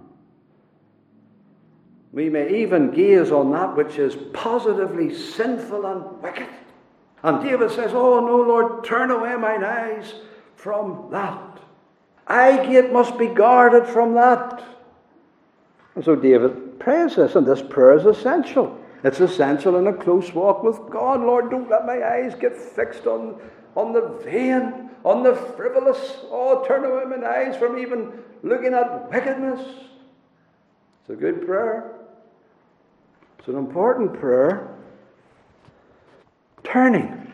We 2.12 2.30
may 2.30 2.64
even 2.64 2.92
gaze 2.92 3.32
on 3.32 3.52
that 3.52 3.76
which 3.76 4.00
is 4.00 4.16
positively 4.34 5.14
sinful 5.14 5.86
and 5.86 6.22
wicked. 6.24 6.48
And 7.22 7.44
David 7.44 7.70
says, 7.72 7.92
Oh, 7.94 8.20
no, 8.20 8.38
Lord, 8.38 8.84
turn 8.84 9.12
away 9.12 9.36
mine 9.36 9.64
eyes 9.64 10.14
from 10.56 11.10
that. 11.12 11.49
Eye 12.30 12.64
gate 12.66 12.94
must 12.94 13.18
be 13.18 13.28
guarded 13.28 13.88
from 13.88 14.14
that. 14.14 14.64
And 15.96 16.06
so 16.06 16.16
David 16.16 16.80
prays 16.80 17.16
this, 17.16 17.36
and 17.36 17.46
this 17.46 17.62
prayer 17.62 17.98
is 17.98 18.06
essential. 18.06 18.80
It's 19.04 19.20
essential 19.20 19.78
in 19.78 19.88
a 19.88 19.94
close 19.94 20.34
walk 20.34 20.64
with 20.64 20.78
God. 20.90 21.22
Lord, 21.22 21.50
don't 21.50 21.70
let 21.70 21.86
my 21.86 22.04
eyes 22.04 22.36
get 22.36 22.56
fixed 22.56 23.08
on, 23.08 23.40
on 23.76 23.94
the 23.94 24.20
vain, 24.24 24.92
on 25.04 25.24
the 25.24 25.36
frivolous. 25.36 26.18
Oh, 26.26 26.64
turn 26.68 26.86
away 26.86 27.18
my 27.18 27.28
eyes 27.28 27.56
from 27.58 27.80
even 27.80 28.12
looking 28.44 28.74
at 28.74 29.10
wickedness. 29.10 29.60
It's 31.02 31.10
a 31.10 31.16
good 31.16 31.46
prayer. 31.46 31.96
It's 33.40 33.48
an 33.48 33.56
important 33.56 34.20
prayer. 34.20 34.76
Turning. 36.64 37.32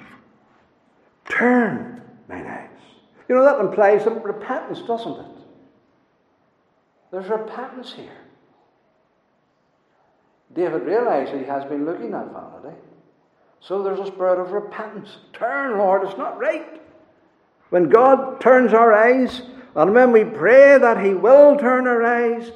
Turn 1.27 2.01
my 2.29 2.37
eyes. 2.37 2.64
You 3.27 3.35
know, 3.35 3.43
that 3.43 3.59
implies 3.59 4.03
some 4.03 4.21
repentance, 4.21 4.81
doesn't 4.81 5.19
it? 5.19 5.31
There's 7.11 7.29
repentance 7.29 7.93
here. 7.93 8.17
David 10.53 10.83
realized 10.83 11.33
he 11.33 11.43
has 11.43 11.65
been 11.65 11.85
looking 11.85 12.13
at 12.13 12.31
vanity. 12.31 12.77
So 13.59 13.81
there's 13.81 13.99
a 13.99 14.07
spirit 14.07 14.39
of 14.39 14.51
repentance. 14.51 15.17
Turn, 15.33 15.77
Lord, 15.77 16.07
it's 16.07 16.17
not 16.17 16.39
right. 16.39 16.81
When 17.69 17.89
God 17.89 18.39
turns 18.39 18.73
our 18.73 18.93
eyes, 18.93 19.41
and 19.75 19.93
when 19.93 20.11
we 20.11 20.23
pray 20.23 20.77
that 20.77 21.03
He 21.03 21.13
will 21.13 21.57
turn 21.57 21.87
our 21.87 22.03
eyes, 22.03 22.51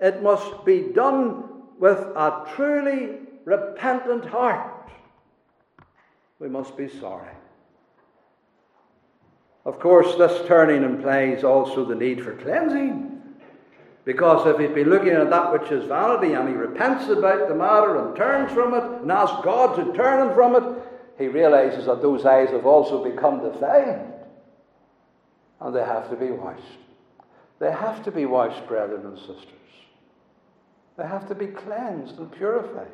it 0.00 0.22
must 0.22 0.64
be 0.64 0.92
done 0.94 1.44
with 1.78 1.98
a 1.98 2.46
truly 2.54 3.18
repentant 3.44 4.24
heart. 4.26 4.90
We 6.38 6.48
must 6.48 6.76
be 6.76 6.88
sorry. 6.88 7.34
Of 9.64 9.78
course, 9.78 10.16
this 10.16 10.46
turning 10.46 10.82
implies 10.82 11.44
also 11.44 11.84
the 11.84 11.94
need 11.94 12.24
for 12.24 12.34
cleansing. 12.36 13.20
Because 14.04 14.46
if 14.46 14.58
he's 14.58 14.74
been 14.74 14.88
looking 14.88 15.10
at 15.10 15.30
that 15.30 15.52
which 15.52 15.70
is 15.70 15.84
vanity 15.84 16.32
and 16.32 16.48
he 16.48 16.54
repents 16.54 17.08
about 17.08 17.48
the 17.48 17.54
matter 17.54 18.04
and 18.04 18.16
turns 18.16 18.50
from 18.52 18.74
it 18.74 19.02
and 19.02 19.12
asks 19.12 19.44
God 19.44 19.76
to 19.76 19.92
turn 19.92 20.26
him 20.26 20.34
from 20.34 20.56
it, 20.56 20.82
he 21.18 21.28
realizes 21.28 21.84
that 21.84 22.00
those 22.00 22.24
eyes 22.24 22.48
have 22.50 22.64
also 22.64 23.04
become 23.04 23.42
defiled. 23.42 24.10
And 25.60 25.76
they 25.76 25.84
have 25.84 26.08
to 26.08 26.16
be 26.16 26.30
washed. 26.30 26.62
They 27.58 27.70
have 27.70 28.02
to 28.04 28.10
be 28.10 28.24
washed, 28.24 28.66
brethren 28.66 29.04
and 29.04 29.18
sisters. 29.18 29.46
They 30.96 31.06
have 31.06 31.28
to 31.28 31.34
be 31.34 31.48
cleansed 31.48 32.18
and 32.18 32.32
purified 32.32 32.90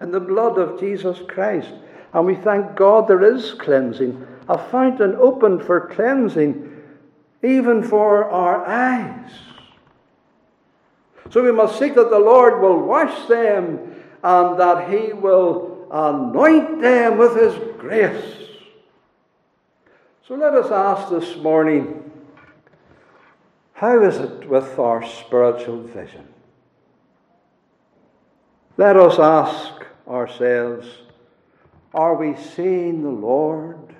in 0.00 0.10
the 0.10 0.20
blood 0.20 0.58
of 0.58 0.80
Jesus 0.80 1.18
Christ. 1.28 1.72
And 2.12 2.26
we 2.26 2.34
thank 2.34 2.74
God 2.76 3.06
there 3.06 3.22
is 3.22 3.52
cleansing, 3.54 4.26
a 4.48 4.58
fountain 4.58 5.14
opened 5.16 5.62
for 5.62 5.88
cleansing, 5.88 6.82
even 7.42 7.82
for 7.82 8.24
our 8.30 8.64
eyes. 8.66 9.30
So 11.30 11.42
we 11.42 11.52
must 11.52 11.78
seek 11.78 11.94
that 11.94 12.10
the 12.10 12.18
Lord 12.18 12.62
will 12.62 12.80
wash 12.80 13.28
them 13.28 13.94
and 14.22 14.58
that 14.58 14.90
He 14.90 15.12
will 15.12 15.86
anoint 15.90 16.80
them 16.80 17.18
with 17.18 17.36
His 17.36 17.54
grace. 17.78 18.34
So 20.26 20.34
let 20.34 20.54
us 20.54 20.70
ask 20.70 21.10
this 21.10 21.36
morning 21.36 22.10
how 23.74 24.02
is 24.02 24.16
it 24.16 24.48
with 24.48 24.78
our 24.78 25.06
spiritual 25.06 25.82
vision? 25.82 26.26
Let 28.76 28.96
us 28.96 29.18
ask 29.18 29.84
ourselves 30.08 30.86
are 31.94 32.14
we 32.14 32.36
seeing 32.36 33.02
the 33.02 33.08
Lord 33.08 33.94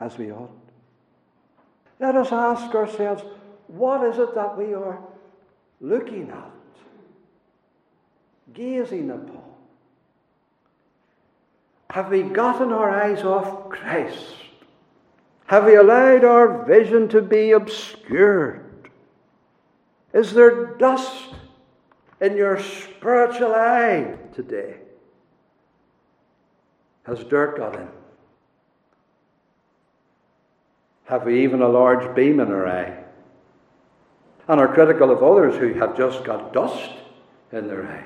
as 0.00 0.16
we 0.18 0.32
ought? 0.32 0.50
Let 2.00 2.14
us 2.14 2.32
ask 2.32 2.74
ourselves 2.74 3.22
what 3.66 4.04
is 4.04 4.18
it 4.18 4.34
that 4.34 4.56
we 4.56 4.74
are 4.74 4.98
looking 5.80 6.30
at, 6.30 6.50
gazing 8.52 9.10
upon? 9.10 9.42
Have 11.90 12.10
we 12.10 12.22
gotten 12.22 12.72
our 12.72 12.90
eyes 12.90 13.22
off 13.22 13.68
Christ? 13.70 14.34
Have 15.46 15.64
we 15.64 15.76
allowed 15.76 16.24
our 16.24 16.64
vision 16.64 17.08
to 17.08 17.22
be 17.22 17.52
obscured? 17.52 18.90
Is 20.12 20.32
there 20.32 20.76
dust 20.76 21.34
in 22.20 22.36
your 22.36 22.60
spiritual 22.60 23.54
eye 23.54 24.14
today? 24.34 24.76
Has 27.04 27.24
dirt 27.24 27.56
got 27.56 27.74
in? 27.76 27.88
Have 31.08 31.24
we 31.24 31.42
even 31.42 31.62
a 31.62 31.68
large 31.68 32.14
beam 32.14 32.38
in 32.38 32.52
our 32.52 32.68
eye? 32.68 33.02
And 34.46 34.60
are 34.60 34.72
critical 34.72 35.10
of 35.10 35.22
others 35.22 35.56
who 35.56 35.72
have 35.74 35.96
just 35.96 36.22
got 36.22 36.52
dust 36.52 36.90
in 37.50 37.66
their 37.66 37.86
eyes. 37.86 38.04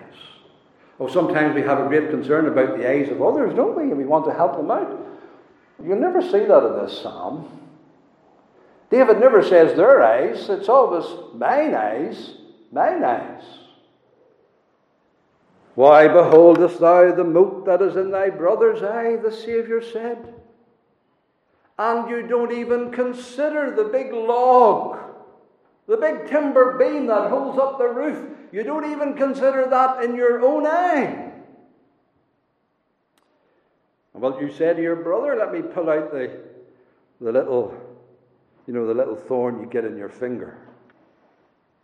Oh, 1.01 1.09
sometimes 1.09 1.55
we 1.55 1.63
have 1.63 1.81
a 1.81 1.89
great 1.89 2.11
concern 2.11 2.47
about 2.47 2.77
the 2.77 2.89
eyes 2.89 3.09
of 3.11 3.21
others, 3.21 3.55
don't 3.57 3.77
we? 3.77 3.85
And 3.85 3.99
we 3.99 4.05
want 4.05 4.25
to 4.27 4.33
help 4.33 4.57
them 4.57 4.71
out. 4.71 5.05
You'll 5.85 5.99
never 5.99 6.23
see 6.23 6.45
that 6.45 6.65
in 6.65 6.85
this 6.85 7.01
psalm. 7.03 7.59
David 8.89 9.19
never 9.19 9.43
says 9.43 9.77
their 9.77 10.03
eyes, 10.03 10.49
it's 10.49 10.69
always 10.69 11.05
mine 11.35 11.75
eyes, 11.75 12.35
mine 12.71 13.03
eyes. 13.03 13.43
Why 15.75 16.07
beholdest 16.07 16.79
thou 16.79 17.13
the 17.13 17.25
mote 17.25 17.65
that 17.65 17.81
is 17.81 17.97
in 17.97 18.11
thy 18.11 18.29
brother's 18.29 18.83
eye? 18.83 19.17
The 19.17 19.33
Saviour 19.33 19.83
said. 19.83 20.42
And 21.79 22.09
you 22.09 22.27
don't 22.27 22.53
even 22.53 22.91
consider 22.91 23.75
the 23.75 23.85
big 23.85 24.13
log, 24.13 24.99
the 25.87 25.97
big 25.97 26.29
timber 26.29 26.79
beam 26.79 27.07
that 27.07 27.31
holds 27.31 27.59
up 27.59 27.79
the 27.79 27.89
roof. 27.89 28.29
You 28.53 28.63
don't 28.63 28.91
even 28.93 29.15
consider 29.15 29.67
that 29.71 30.05
in 30.05 30.15
your 30.15 30.45
own 30.45 30.67
eye. 30.67 31.33
Well, 34.13 34.41
you 34.41 34.53
say 34.53 34.75
to 34.75 34.81
your 34.81 34.97
brother, 34.97 35.35
let 35.37 35.53
me 35.53 35.63
pull 35.63 35.89
out 35.89 36.13
the, 36.13 36.39
the 37.21 37.33
little, 37.33 37.75
you 38.67 38.75
know, 38.75 38.87
the 38.87 38.95
little 38.95 39.17
thorn 39.17 39.59
you 39.59 39.67
get 39.67 39.85
in 39.85 39.97
your 39.97 40.11
finger. 40.11 40.59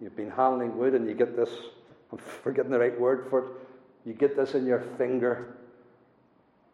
You've 0.01 0.14
been 0.14 0.31
handling 0.31 0.77
wood 0.77 0.94
and 0.94 1.09
you 1.09 1.14
get 1.14 1.35
this, 1.35 1.51
I'm 2.12 2.18
forgetting 2.18 2.70
the 2.70 2.79
right 2.79 2.98
word 2.98 3.27
for 3.29 3.40
it, 3.40 3.51
you 4.05 4.12
get 4.12 4.37
this 4.37 4.55
in 4.55 4.66
your 4.66 4.81
finger, 4.96 5.57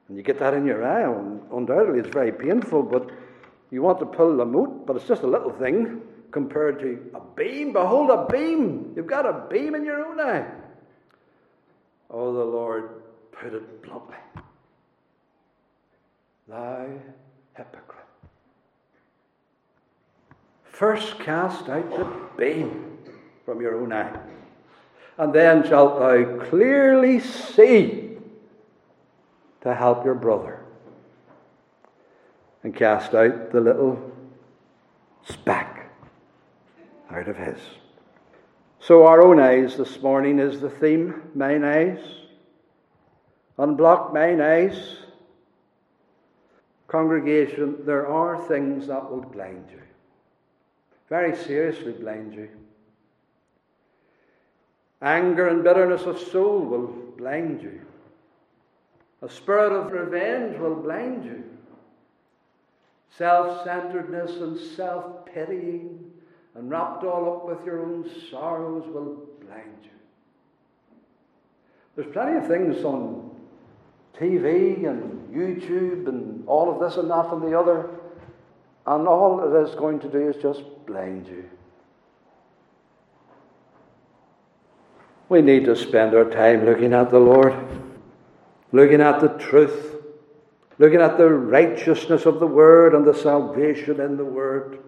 and 0.08 0.16
you 0.16 0.22
get 0.22 0.38
that 0.38 0.54
in 0.54 0.66
your 0.66 0.84
eye. 0.84 1.04
Undoubtedly, 1.52 2.00
it's 2.00 2.08
very 2.08 2.32
painful, 2.32 2.82
but 2.82 3.10
you 3.70 3.82
want 3.82 3.98
to 4.00 4.06
pull 4.06 4.36
them 4.36 4.56
out, 4.56 4.86
but 4.86 4.96
it's 4.96 5.06
just 5.06 5.22
a 5.22 5.26
little 5.26 5.52
thing 5.52 6.02
compared 6.30 6.78
to 6.80 7.10
a 7.14 7.20
beam. 7.36 7.72
Behold, 7.72 8.10
a 8.10 8.26
beam! 8.30 8.92
You've 8.96 9.06
got 9.06 9.26
a 9.26 9.46
beam 9.50 9.74
in 9.74 9.84
your 9.84 10.04
own 10.04 10.20
eye. 10.20 10.46
Oh, 12.10 12.32
the 12.32 12.44
Lord 12.44 13.02
put 13.32 13.54
it 13.54 13.82
bluntly. 13.82 14.16
Thou 16.48 16.86
hypocrite. 17.54 18.04
First 20.64 21.18
cast 21.20 21.68
out 21.68 21.88
the 21.90 22.06
beam 22.36 22.98
from 23.44 23.60
your 23.60 23.80
own 23.80 23.92
eye 23.92 24.18
and 25.18 25.32
then 25.32 25.66
shalt 25.66 25.98
thou 25.98 26.44
clearly 26.48 27.20
see 27.20 28.03
to 29.64 29.74
help 29.74 30.05
your 30.05 30.14
brother 30.14 30.61
and 32.62 32.77
cast 32.77 33.14
out 33.14 33.50
the 33.50 33.61
little 33.61 33.98
speck 35.27 35.90
out 37.11 37.29
of 37.29 37.37
his. 37.37 37.59
So, 38.79 39.07
our 39.07 39.22
own 39.22 39.40
eyes 39.40 39.79
this 39.79 40.03
morning 40.03 40.38
is 40.38 40.61
the 40.61 40.68
theme 40.68 41.31
mine 41.35 41.64
eyes. 41.64 41.98
Unblock 43.59 44.12
mine 44.12 44.42
eyes. 44.42 44.98
Congregation, 46.87 47.87
there 47.87 48.07
are 48.07 48.46
things 48.46 48.87
that 48.88 49.11
will 49.11 49.22
blind 49.22 49.64
you, 49.70 49.81
very 51.09 51.35
seriously 51.35 51.92
blind 51.92 52.35
you. 52.35 52.50
Anger 55.00 55.48
and 55.48 55.64
bitterness 55.64 56.03
of 56.03 56.18
soul 56.18 56.61
will 56.61 56.87
blind 57.16 57.62
you. 57.62 57.81
A 59.22 59.29
spirit 59.29 59.72
of 59.72 59.92
revenge 59.92 60.59
will 60.59 60.77
blind 60.77 61.24
you. 61.24 61.44
Self 63.16 63.64
centeredness 63.64 64.33
and 64.40 64.59
self 64.59 65.27
pitying 65.27 66.11
and 66.55 66.70
wrapped 66.70 67.05
all 67.05 67.37
up 67.37 67.46
with 67.46 67.66
your 67.66 67.83
own 67.83 68.09
sorrows 68.31 68.85
will 68.87 69.27
blind 69.40 69.79
you. 69.83 69.90
There's 71.96 72.12
plenty 72.12 72.38
of 72.38 72.46
things 72.46 72.85
on 72.85 73.31
TV 74.18 74.87
and 74.88 75.29
YouTube 75.35 76.09
and 76.09 76.46
all 76.46 76.72
of 76.72 76.81
this 76.81 76.98
and 76.98 77.11
that 77.11 77.33
and 77.33 77.42
the 77.42 77.59
other, 77.59 77.90
and 78.87 79.09
all 79.09 79.40
it 79.40 79.68
is 79.68 79.74
going 79.74 79.98
to 80.00 80.09
do 80.09 80.29
is 80.29 80.37
just 80.40 80.62
blind 80.87 81.27
you. 81.27 81.48
We 85.29 85.42
need 85.42 85.64
to 85.64 85.74
spend 85.74 86.14
our 86.14 86.31
time 86.31 86.64
looking 86.64 86.92
at 86.92 87.11
the 87.11 87.18
Lord, 87.18 87.55
looking 88.74 89.00
at 89.00 89.20
the 89.20 89.28
truth, 89.28 89.94
looking 90.78 91.00
at 91.00 91.16
the 91.16 91.28
righteousness 91.28 92.26
of 92.26 92.40
the 92.40 92.46
Word 92.46 92.92
and 92.92 93.06
the 93.06 93.14
salvation 93.14 94.00
in 94.00 94.16
the 94.16 94.24
Word. 94.24 94.80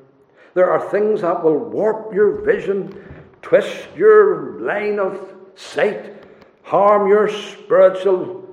There 0.55 0.68
are 0.68 0.90
things 0.90 1.20
that 1.20 1.44
will 1.44 1.59
warp 1.59 2.12
your 2.12 2.42
vision, 2.42 3.25
twist 3.42 3.87
your 3.94 4.59
line 4.61 4.99
of 4.99 5.33
sight, 5.55 6.25
harm 6.64 7.09
your 7.09 7.29
spiritual 7.29 8.49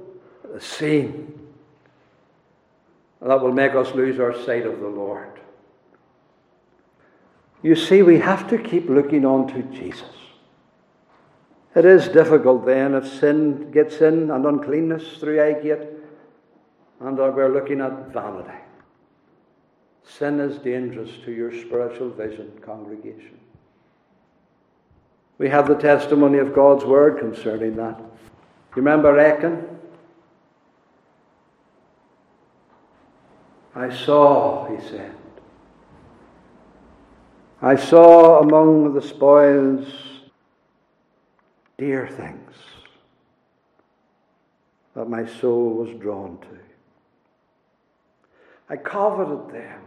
seeing. 0.60 1.32
That 3.20 3.42
will 3.42 3.54
make 3.54 3.74
us 3.74 3.92
lose 3.96 4.20
our 4.20 4.38
sight 4.44 4.68
of 4.68 4.82
the 4.82 4.88
Lord. 4.88 5.40
You 7.64 7.76
see, 7.76 8.04
we 8.04 8.20
have 8.20 8.48
to 8.50 8.60
keep 8.60 8.88
looking 8.88 9.26
on 9.26 9.48
to 9.48 9.64
Jesus. 9.64 10.23
It 11.76 11.86
is 11.86 12.08
difficult 12.08 12.66
then 12.66 12.94
if 12.94 13.08
sin 13.08 13.72
gets 13.72 14.02
in 14.02 14.30
and 14.30 14.46
uncleanness 14.46 15.18
through 15.18 15.42
eye 15.42 15.54
gate, 15.54 15.88
and 17.00 17.18
we're 17.18 17.52
looking 17.52 17.82
at 17.82 18.10
vanity. 18.14 18.58
Sin 20.04 20.40
is 20.40 20.58
dangerous 20.60 21.10
to 21.26 21.32
your 21.32 21.52
spiritual 21.52 22.10
vision, 22.12 22.52
congregation. 22.62 23.40
We 25.40 25.50
have 25.50 25.68
the 25.68 25.76
testimony 25.76 26.38
of 26.38 26.54
God's 26.54 26.86
word 26.86 27.20
concerning 27.20 27.76
that. 27.78 28.00
You 28.00 28.76
remember 28.76 29.20
Achan? 29.20 29.68
I 33.76 33.94
saw, 33.94 34.68
he 34.68 34.80
said. 34.88 35.16
I 37.62 37.76
saw 37.76 38.42
among 38.42 38.94
the 38.94 39.02
spoils 39.02 40.13
dear 41.78 42.08
things 42.08 42.52
that 44.96 45.10
my 45.10 45.26
soul 45.26 45.74
was 45.74 45.90
drawn 46.00 46.38
to. 46.40 46.60
I 48.70 48.78
coveted 48.78 49.54
them. 49.54 49.82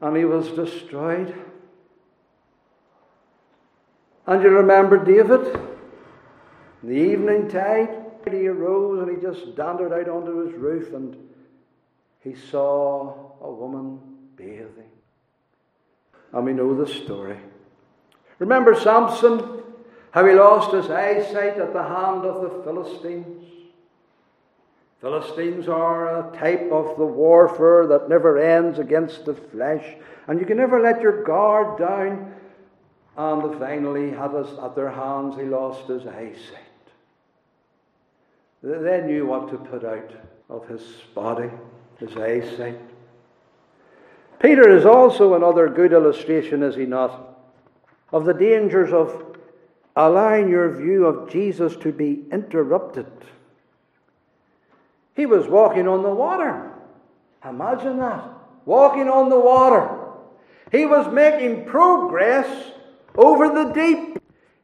and 0.00 0.16
he 0.16 0.24
was 0.24 0.48
destroyed. 0.48 1.34
And 4.26 4.42
you 4.42 4.50
remember 4.50 5.02
David? 5.02 5.58
In 6.82 6.88
the 6.88 6.94
evening 6.94 7.48
tide, 7.48 7.88
he 8.30 8.48
arose 8.48 9.00
and 9.00 9.16
he 9.16 9.22
just 9.22 9.56
dandered 9.56 9.92
out 9.92 10.08
onto 10.08 10.46
his 10.46 10.54
roof 10.54 10.92
and 10.92 11.16
he 12.20 12.34
saw 12.34 13.32
a 13.40 13.50
woman 13.50 14.00
bathing. 14.36 14.90
And 16.32 16.44
we 16.44 16.52
know 16.52 16.74
the 16.74 16.92
story. 16.92 17.38
Remember 18.38 18.74
Samson, 18.74 19.62
how 20.16 20.24
he 20.24 20.32
lost 20.32 20.72
his 20.72 20.90
eyesight 20.90 21.58
at 21.58 21.74
the 21.74 21.82
hand 21.82 22.24
of 22.24 22.40
the 22.40 22.62
Philistines? 22.64 23.44
Philistines 25.02 25.68
are 25.68 26.08
a 26.08 26.36
type 26.38 26.72
of 26.72 26.96
the 26.96 27.04
warfare 27.04 27.86
that 27.88 28.08
never 28.08 28.38
ends 28.38 28.78
against 28.78 29.26
the 29.26 29.34
flesh, 29.34 29.84
and 30.26 30.40
you 30.40 30.46
can 30.46 30.56
never 30.56 30.80
let 30.80 31.02
your 31.02 31.22
guard 31.22 31.78
down. 31.78 32.34
And 33.18 33.58
finally, 33.58 34.08
had 34.10 34.34
us 34.34 34.48
at 34.58 34.74
their 34.74 34.90
hands, 34.90 35.36
he 35.36 35.42
lost 35.42 35.86
his 35.86 36.06
eyesight. 36.06 36.62
They 38.62 39.02
knew 39.02 39.26
what 39.26 39.50
to 39.50 39.58
put 39.58 39.84
out 39.84 40.12
of 40.48 40.66
his 40.66 40.82
body, 41.14 41.50
his 41.98 42.16
eyesight. 42.16 42.80
Peter 44.40 44.66
is 44.66 44.86
also 44.86 45.34
another 45.34 45.68
good 45.68 45.92
illustration, 45.92 46.62
is 46.62 46.74
he 46.74 46.86
not, 46.86 47.38
of 48.12 48.24
the 48.24 48.32
dangers 48.32 48.94
of 48.94 49.35
allowing 49.96 50.50
your 50.50 50.70
view 50.70 51.06
of 51.06 51.30
Jesus 51.30 51.74
to 51.76 51.90
be 51.90 52.24
interrupted. 52.30 53.06
He 55.14 55.24
was 55.24 55.46
walking 55.46 55.88
on 55.88 56.02
the 56.02 56.14
water. 56.14 56.70
Imagine 57.42 57.98
that. 57.98 58.28
Walking 58.66 59.08
on 59.08 59.30
the 59.30 59.40
water. 59.40 59.88
He 60.70 60.84
was 60.84 61.12
making 61.12 61.64
progress 61.64 62.72
over 63.14 63.48
the 63.48 63.72
deep. 63.72 64.18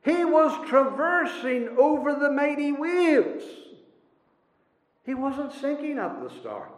He 0.04 0.24
was 0.24 0.68
traversing 0.68 1.76
over 1.78 2.14
the 2.14 2.30
mighty 2.30 2.72
waves. 2.72 3.44
He 5.04 5.14
wasn't 5.14 5.52
sinking 5.54 5.98
at 5.98 6.22
the 6.22 6.28
start. 6.40 6.72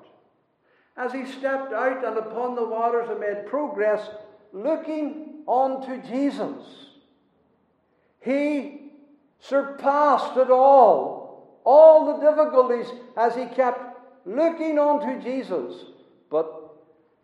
As 0.97 1.13
he 1.13 1.27
stepped 1.27 1.73
out 1.73 2.05
and 2.05 2.17
upon 2.19 2.55
the 2.55 2.65
waters 2.65 3.09
and 3.11 3.19
made 3.19 3.47
progress, 3.47 4.09
looking 4.53 5.43
unto 5.49 6.01
Jesus, 6.03 6.63
he 8.25 8.93
surpassed 9.41 10.37
it 10.37 10.51
all, 10.51 11.61
all 11.65 12.07
the 12.07 12.31
difficulties 12.31 12.87
as 13.17 13.35
he 13.35 13.47
kept 13.47 13.99
looking 14.27 14.79
unto 14.79 15.23
Jesus. 15.23 15.85
But 16.31 16.53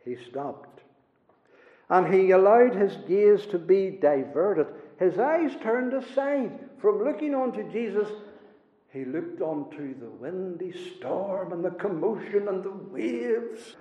he 0.04 0.16
stopped. 0.28 0.80
And 1.88 2.12
he 2.12 2.30
allowed 2.30 2.74
his 2.74 2.96
gaze 3.08 3.46
to 3.46 3.58
be 3.58 3.90
diverted. 3.90 4.66
His 4.98 5.18
eyes 5.18 5.52
turned 5.62 5.94
aside 5.94 6.58
from 6.80 7.02
looking 7.02 7.34
unto 7.34 7.68
Jesus 7.72 8.08
he 8.92 9.04
looked 9.04 9.40
onto 9.40 9.98
the 9.98 10.10
windy 10.10 10.72
storm 10.96 11.52
and 11.52 11.64
the 11.64 11.70
commotion 11.70 12.48
and 12.48 12.62
the 12.62 12.72
waves. 12.72 13.76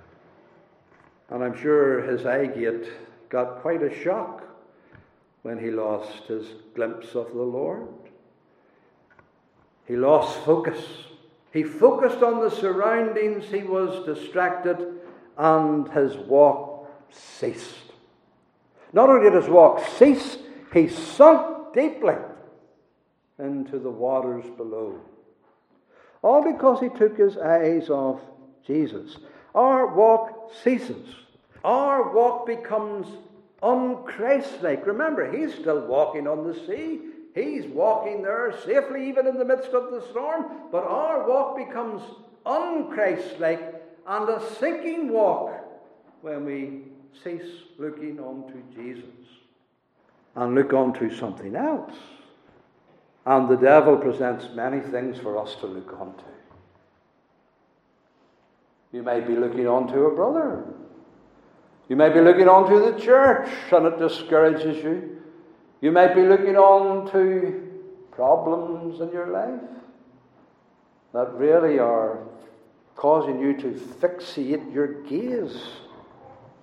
And 1.29 1.43
I'm 1.43 1.59
sure 1.59 2.01
his 2.03 2.25
eye 2.27 2.45
gate 2.45 2.87
got 3.29 3.61
quite 3.61 3.81
a 3.81 4.03
shock 4.03 4.43
when 5.41 5.57
he 5.57 5.71
lost 5.71 6.23
his 6.27 6.45
glimpse 6.75 7.15
of 7.15 7.33
the 7.33 7.41
Lord. 7.41 7.87
He 9.87 9.95
lost 9.95 10.39
focus. 10.39 10.83
He 11.51 11.63
focused 11.63 12.21
on 12.21 12.41
the 12.41 12.51
surroundings, 12.51 13.45
he 13.45 13.63
was 13.63 14.05
distracted, 14.05 14.99
and 15.37 15.91
his 15.91 16.15
walk 16.15 16.91
ceased. 17.09 17.75
Not 18.93 19.09
only 19.09 19.29
did 19.29 19.41
his 19.41 19.49
walk 19.49 19.83
cease, 19.97 20.37
he 20.73 20.87
sunk 20.87 21.73
deeply 21.73 22.15
into 23.39 23.79
the 23.79 23.89
waters 23.89 24.45
below. 24.57 24.99
All 26.21 26.43
because 26.43 26.79
he 26.81 26.89
took 26.89 27.17
his 27.17 27.37
eyes 27.37 27.89
off 27.89 28.19
Jesus. 28.65 29.17
Our 29.55 29.95
walk 29.95 30.53
ceases. 30.63 31.07
Our 31.63 32.13
walk 32.13 32.45
becomes 32.45 33.07
Um, 33.61 33.97
unchristlike. 33.97 34.85
Remember, 34.85 35.31
he's 35.31 35.53
still 35.53 35.81
walking 35.81 36.27
on 36.27 36.47
the 36.47 36.53
sea. 36.53 36.99
He's 37.35 37.65
walking 37.65 38.21
there 38.21 38.53
safely, 38.65 39.07
even 39.07 39.27
in 39.27 39.37
the 39.37 39.45
midst 39.45 39.71
of 39.71 39.91
the 39.91 40.01
storm. 40.09 40.45
But 40.71 40.83
our 40.85 41.27
walk 41.27 41.57
becomes 41.57 42.01
unchristlike 42.45 43.75
and 44.07 44.29
a 44.29 44.41
sinking 44.55 45.09
walk 45.09 45.53
when 46.21 46.45
we 46.45 46.81
cease 47.23 47.63
looking 47.77 48.19
on 48.19 48.47
to 48.47 48.81
Jesus 48.81 49.05
and 50.35 50.55
look 50.55 50.73
on 50.73 50.93
to 50.93 51.15
something 51.15 51.55
else. 51.55 51.93
And 53.25 53.47
the 53.47 53.57
devil 53.57 53.97
presents 53.97 54.47
many 54.55 54.79
things 54.79 55.19
for 55.19 55.37
us 55.37 55.55
to 55.55 55.67
look 55.67 55.99
onto. 55.99 56.23
You 58.91 59.03
may 59.03 59.19
be 59.19 59.35
looking 59.35 59.67
on 59.67 59.87
to 59.89 60.05
a 60.05 60.15
brother. 60.15 60.63
You 61.89 61.95
may 61.95 62.09
be 62.09 62.21
looking 62.21 62.47
on 62.47 62.69
to 62.69 62.91
the 62.91 62.99
church 62.99 63.49
and 63.71 63.87
it 63.87 63.97
discourages 63.97 64.83
you. 64.83 65.17
You 65.81 65.91
may 65.91 66.13
be 66.13 66.21
looking 66.21 66.55
on 66.55 67.11
to 67.11 67.67
problems 68.11 69.01
in 69.01 69.11
your 69.11 69.27
life 69.27 69.59
that 71.13 71.33
really 71.33 71.79
are 71.79 72.19
causing 72.95 73.39
you 73.39 73.57
to 73.57 73.71
fixate 73.71 74.71
your 74.71 75.01
gaze 75.03 75.57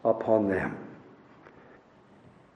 upon 0.05 0.49
them. 0.49 0.77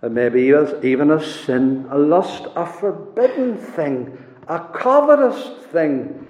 And 0.03 0.15
maybe 0.15 0.53
even 0.83 1.11
a 1.11 1.25
sin, 1.25 1.87
a 1.91 1.99
lust, 1.99 2.47
a 2.55 2.65
forbidden 2.65 3.59
thing, 3.59 4.17
a 4.47 4.61
covetous 4.61 5.65
thing. 5.73 6.27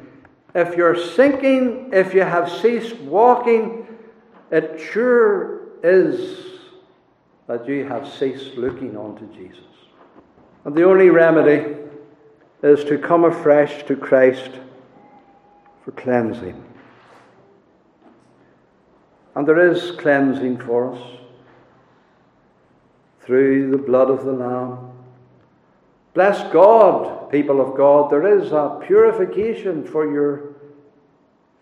If 0.54 0.74
you're 0.76 0.96
sinking, 0.96 1.90
if 1.92 2.14
you 2.14 2.22
have 2.22 2.50
ceased 2.50 2.96
walking, 3.00 3.86
it 4.50 4.80
sure 4.80 5.59
is 5.82 6.36
that 7.46 7.66
you 7.66 7.84
have 7.84 8.08
ceased 8.08 8.56
looking 8.56 8.96
unto 8.96 9.26
Jesus. 9.32 9.64
And 10.64 10.74
the 10.74 10.84
only 10.84 11.10
remedy 11.10 11.76
is 12.62 12.84
to 12.84 12.98
come 12.98 13.24
afresh 13.24 13.84
to 13.84 13.96
Christ 13.96 14.50
for 15.84 15.92
cleansing. 15.92 16.62
And 19.34 19.46
there 19.48 19.70
is 19.70 19.92
cleansing 19.92 20.58
for 20.58 20.94
us 20.94 21.02
through 23.22 23.70
the 23.70 23.78
blood 23.78 24.10
of 24.10 24.24
the 24.24 24.32
Lamb. 24.32 24.90
Bless 26.14 26.52
God, 26.52 27.30
people 27.30 27.60
of 27.60 27.76
God, 27.76 28.10
there 28.10 28.38
is 28.38 28.52
a 28.52 28.80
purification 28.84 29.84
for 29.84 30.10
your 30.12 30.54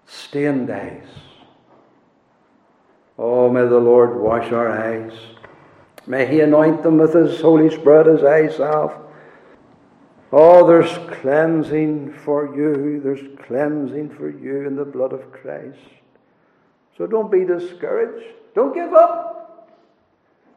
stained 0.06 0.70
eyes. 0.70 1.06
Oh, 3.18 3.50
may 3.50 3.62
the 3.62 3.78
Lord 3.78 4.16
wash 4.16 4.52
our 4.52 4.70
eyes. 4.70 5.12
May 6.06 6.26
He 6.26 6.40
anoint 6.40 6.82
them 6.82 6.98
with 6.98 7.14
His 7.14 7.40
Holy 7.40 7.68
Spirit 7.68 8.06
as 8.06 8.24
eye 8.24 8.48
salve. 8.48 8.94
Oh, 10.30 10.66
there's 10.66 10.92
cleansing 11.20 12.12
for 12.12 12.54
you. 12.54 13.00
There's 13.02 13.24
cleansing 13.46 14.10
for 14.10 14.30
you 14.30 14.66
in 14.66 14.76
the 14.76 14.84
blood 14.84 15.12
of 15.12 15.32
Christ. 15.32 15.78
So 16.96 17.06
don't 17.06 17.30
be 17.30 17.44
discouraged. 17.44 18.26
Don't 18.54 18.74
give 18.74 18.92
up. 18.92 19.38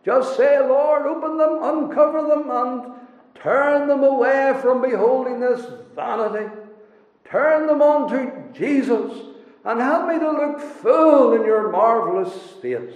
Just 0.03 0.35
say, 0.35 0.59
Lord, 0.59 1.05
open 1.05 1.37
them, 1.37 1.59
uncover 1.61 2.27
them, 2.27 2.49
and 2.49 2.93
turn 3.35 3.87
them 3.87 4.03
away 4.03 4.57
from 4.61 4.81
beholding 4.81 5.39
this 5.39 5.65
vanity. 5.95 6.51
Turn 7.25 7.67
them 7.67 7.81
on 7.81 8.09
to 8.09 8.43
Jesus, 8.53 9.30
and 9.63 9.79
help 9.79 10.07
me 10.07 10.19
to 10.19 10.31
look 10.31 10.59
full 10.59 11.33
in 11.33 11.43
your 11.43 11.71
marvelous 11.71 12.33
face. 12.61 12.93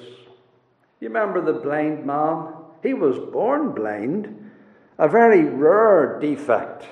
You 1.00 1.10
remember 1.10 1.42
the 1.42 1.60
blind 1.60 2.06
man? 2.06 2.54
He 2.82 2.94
was 2.94 3.18
born 3.32 3.72
blind, 3.72 4.52
a 4.98 5.08
very 5.08 5.44
rare 5.44 6.20
defect. 6.20 6.86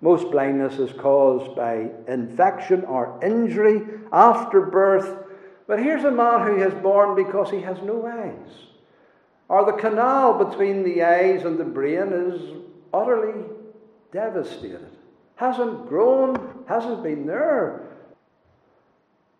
Most 0.00 0.30
blindness 0.30 0.78
is 0.78 0.92
caused 0.98 1.54
by 1.56 1.90
infection 2.08 2.84
or 2.84 3.18
injury 3.22 3.82
after 4.12 4.62
birth. 4.62 5.26
But 5.66 5.82
here's 5.82 6.04
a 6.04 6.10
man 6.10 6.46
who 6.46 6.62
is 6.62 6.74
born 6.82 7.14
because 7.14 7.50
he 7.50 7.60
has 7.60 7.78
no 7.82 8.06
eyes 8.06 8.70
or 9.50 9.64
the 9.66 9.72
canal 9.72 10.44
between 10.44 10.84
the 10.84 11.02
eyes 11.02 11.44
and 11.44 11.58
the 11.58 11.64
brain 11.64 12.12
is 12.12 12.40
utterly 12.94 13.44
devastated. 14.12 14.86
Hasn't 15.34 15.88
grown, 15.88 16.64
hasn't 16.68 17.02
been 17.02 17.26
there. 17.26 17.89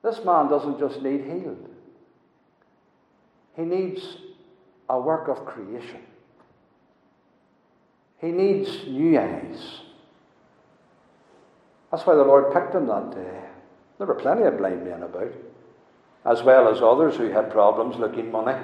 This 0.03 0.25
man 0.25 0.49
doesn't 0.49 0.79
just 0.79 1.03
need 1.03 1.25
healed, 1.25 1.69
he 3.57 3.63
needs 3.63 4.17
a 4.89 4.99
work 4.99 5.29
of 5.29 5.45
creation. 5.45 6.01
He 8.19 8.31
needs 8.33 8.87
new 8.87 9.19
eyes. 9.19 9.81
That's 11.91 12.07
why 12.07 12.15
the 12.15 12.25
Lord 12.25 12.53
picked 12.53 12.75
him 12.75 12.87
that 12.87 13.13
day. 13.13 13.41
There 13.99 14.07
were 14.07 14.15
plenty 14.15 14.43
of 14.43 14.59
blind 14.59 14.85
men 14.85 15.03
about, 15.03 15.33
as 16.25 16.43
well 16.43 16.69
as 16.69 16.83
others 16.83 17.17
who 17.17 17.31
had 17.31 17.51
problems 17.51 17.97
looking 17.97 18.31
money. 18.31 18.59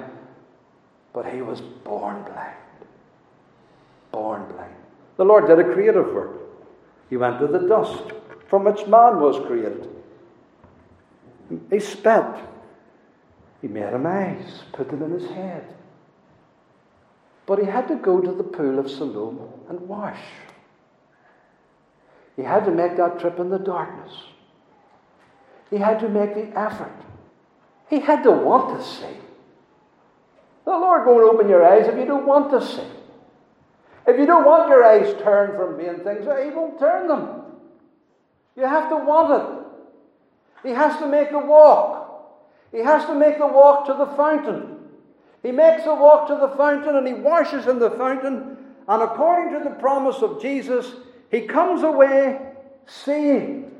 but 1.17 1.25
he 1.25 1.41
was 1.41 1.61
born 1.61 2.21
blind. 2.23 2.55
Born 4.11 4.45
blind. 4.53 4.75
The 5.17 5.25
Lord 5.25 5.47
did 5.47 5.57
a 5.57 5.73
creative 5.73 6.13
work. 6.13 6.37
He 7.09 7.17
went 7.17 7.39
to 7.39 7.47
the 7.47 7.67
dust 7.67 8.03
from 8.47 8.65
which 8.65 8.85
man 8.85 9.19
was 9.19 9.43
created. 9.47 9.89
He 11.69 11.79
spat. 11.79 12.47
He 13.61 13.67
made 13.67 13.93
him 13.93 14.05
eyes, 14.05 14.63
put 14.73 14.89
them 14.89 15.01
in 15.03 15.11
his 15.11 15.29
head. 15.29 15.65
But 17.45 17.59
he 17.59 17.65
had 17.65 17.87
to 17.87 17.95
go 17.95 18.19
to 18.21 18.31
the 18.31 18.43
pool 18.43 18.77
of 18.77 18.91
Siloam 18.91 19.39
and 19.69 19.79
wash. 19.81 20.19
He 22.35 22.43
had 22.43 22.65
to 22.65 22.71
make 22.71 22.97
that 22.97 23.19
trip 23.19 23.39
in 23.39 23.49
the 23.49 23.57
darkness. 23.57 24.13
He 25.69 25.77
had 25.77 25.99
to 26.01 26.09
make 26.09 26.35
the 26.35 26.57
effort. 26.57 26.91
He 27.89 27.99
had 27.99 28.23
to 28.23 28.31
want 28.31 28.77
to 28.77 28.85
see. 28.85 29.17
The 30.65 30.71
Lord 30.71 31.07
won't 31.07 31.33
open 31.33 31.49
your 31.49 31.65
eyes 31.65 31.87
if 31.87 31.97
you 31.97 32.05
don't 32.05 32.27
want 32.27 32.51
to 32.51 32.65
see. 32.65 32.87
If 34.05 34.19
you 34.19 34.25
don't 34.25 34.45
want 34.45 34.69
your 34.69 34.83
eyes 34.83 35.15
turned 35.21 35.55
from 35.55 35.77
vain 35.77 36.03
things, 36.03 36.25
He 36.25 36.49
won't 36.51 36.79
turn 36.79 37.07
them. 37.07 37.43
You 38.55 38.63
have 38.63 38.89
to 38.89 38.97
want 38.97 39.41
it. 39.41 39.66
He 40.63 40.69
has 40.69 40.97
to 40.99 41.07
make 41.07 41.31
a 41.31 41.39
walk. 41.39 42.07
He 42.71 42.79
has 42.79 43.05
to 43.05 43.15
make 43.15 43.37
the 43.37 43.47
walk 43.47 43.85
to 43.87 43.93
the 43.93 44.07
fountain. 44.17 44.77
He 45.43 45.51
makes 45.51 45.85
a 45.85 45.95
walk 45.95 46.27
to 46.27 46.35
the 46.35 46.49
fountain 46.57 46.95
and 46.95 47.07
he 47.07 47.13
washes 47.13 47.67
in 47.67 47.79
the 47.79 47.91
fountain. 47.91 48.57
And 48.87 49.03
according 49.03 49.53
to 49.53 49.63
the 49.63 49.75
promise 49.75 50.17
of 50.17 50.41
Jesus, 50.41 50.93
he 51.31 51.41
comes 51.41 51.83
away 51.83 52.39
seeing. 52.85 53.71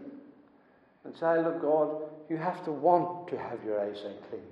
And 1.03 1.17
child 1.17 1.47
of 1.47 1.61
God, 1.61 2.01
you 2.29 2.37
have 2.37 2.63
to 2.65 2.71
want 2.71 3.27
to 3.29 3.37
have 3.37 3.63
your 3.65 3.79
eyes 3.79 3.99
cleaned. 4.29 4.43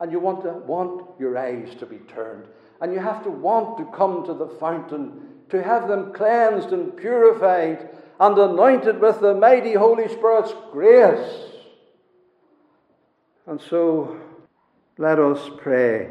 And 0.00 0.10
you 0.10 0.18
want 0.18 0.42
to 0.42 0.52
want 0.52 1.08
your 1.18 1.38
eyes 1.38 1.74
to 1.76 1.86
be 1.86 1.98
turned. 1.98 2.44
And 2.80 2.92
you 2.92 2.98
have 2.98 3.22
to 3.24 3.30
want 3.30 3.78
to 3.78 3.84
come 3.96 4.24
to 4.26 4.34
the 4.34 4.48
fountain 4.48 5.28
to 5.50 5.62
have 5.62 5.86
them 5.86 6.12
cleansed 6.12 6.72
and 6.72 6.96
purified 6.96 7.88
and 8.18 8.38
anointed 8.38 9.00
with 9.00 9.20
the 9.20 9.34
mighty 9.34 9.74
Holy 9.74 10.08
Spirit's 10.08 10.54
grace. 10.72 11.51
And 13.46 13.60
so 13.60 14.20
let 14.98 15.18
us 15.18 15.50
pray 15.58 16.10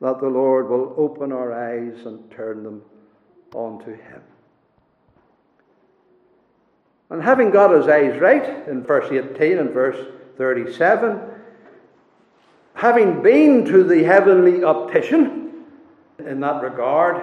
that 0.00 0.20
the 0.20 0.28
Lord 0.28 0.68
will 0.68 0.94
open 0.96 1.32
our 1.32 1.52
eyes 1.52 2.04
and 2.04 2.30
turn 2.30 2.62
them 2.64 2.82
onto 3.54 3.92
Him. 3.92 4.22
And 7.12 7.22
having 7.22 7.50
got 7.50 7.76
his 7.76 7.88
eyes 7.88 8.18
right 8.18 8.66
in 8.66 8.82
verse 8.82 9.12
18 9.12 9.58
and 9.58 9.70
verse 9.70 9.98
37, 10.38 11.20
having 12.72 13.22
been 13.22 13.66
to 13.66 13.84
the 13.84 14.02
heavenly 14.02 14.64
optician 14.64 15.64
in 16.18 16.40
that 16.40 16.62
regard, 16.62 17.22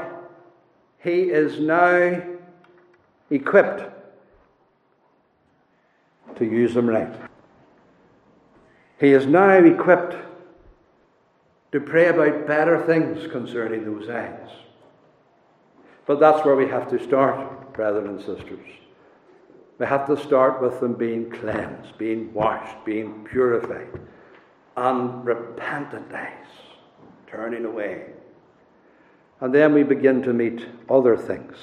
he 0.99 1.23
is 1.23 1.59
now 1.59 2.21
equipped 3.31 3.91
to 6.35 6.45
use 6.45 6.75
them 6.75 6.87
right. 6.87 7.28
He 8.99 9.13
is 9.13 9.25
now 9.25 9.51
equipped 9.51 10.15
to 11.71 11.79
pray 11.79 12.07
about 12.07 12.47
better 12.47 12.83
things 12.85 13.31
concerning 13.31 13.85
those 13.85 14.09
eyes. 14.09 14.49
But 16.05 16.19
that's 16.19 16.43
where 16.43 16.55
we 16.55 16.67
have 16.67 16.89
to 16.89 17.01
start, 17.01 17.73
brothers 17.73 18.09
and 18.09 18.19
sisters. 18.19 18.65
We 19.77 19.85
have 19.85 20.05
to 20.07 20.21
start 20.21 20.61
with 20.61 20.81
them 20.81 20.95
being 20.95 21.29
cleansed, 21.29 21.97
being 21.97 22.33
washed, 22.33 22.83
being 22.83 23.23
purified, 23.23 23.87
and 24.75 25.25
repentant 25.25 26.11
eyes, 26.13 26.47
turning 27.27 27.63
away. 27.63 28.07
And 29.39 29.55
then 29.55 29.73
we 29.73 29.83
begin 29.83 30.21
to 30.23 30.33
meet 30.33 30.65
other 30.89 31.15
things. 31.15 31.55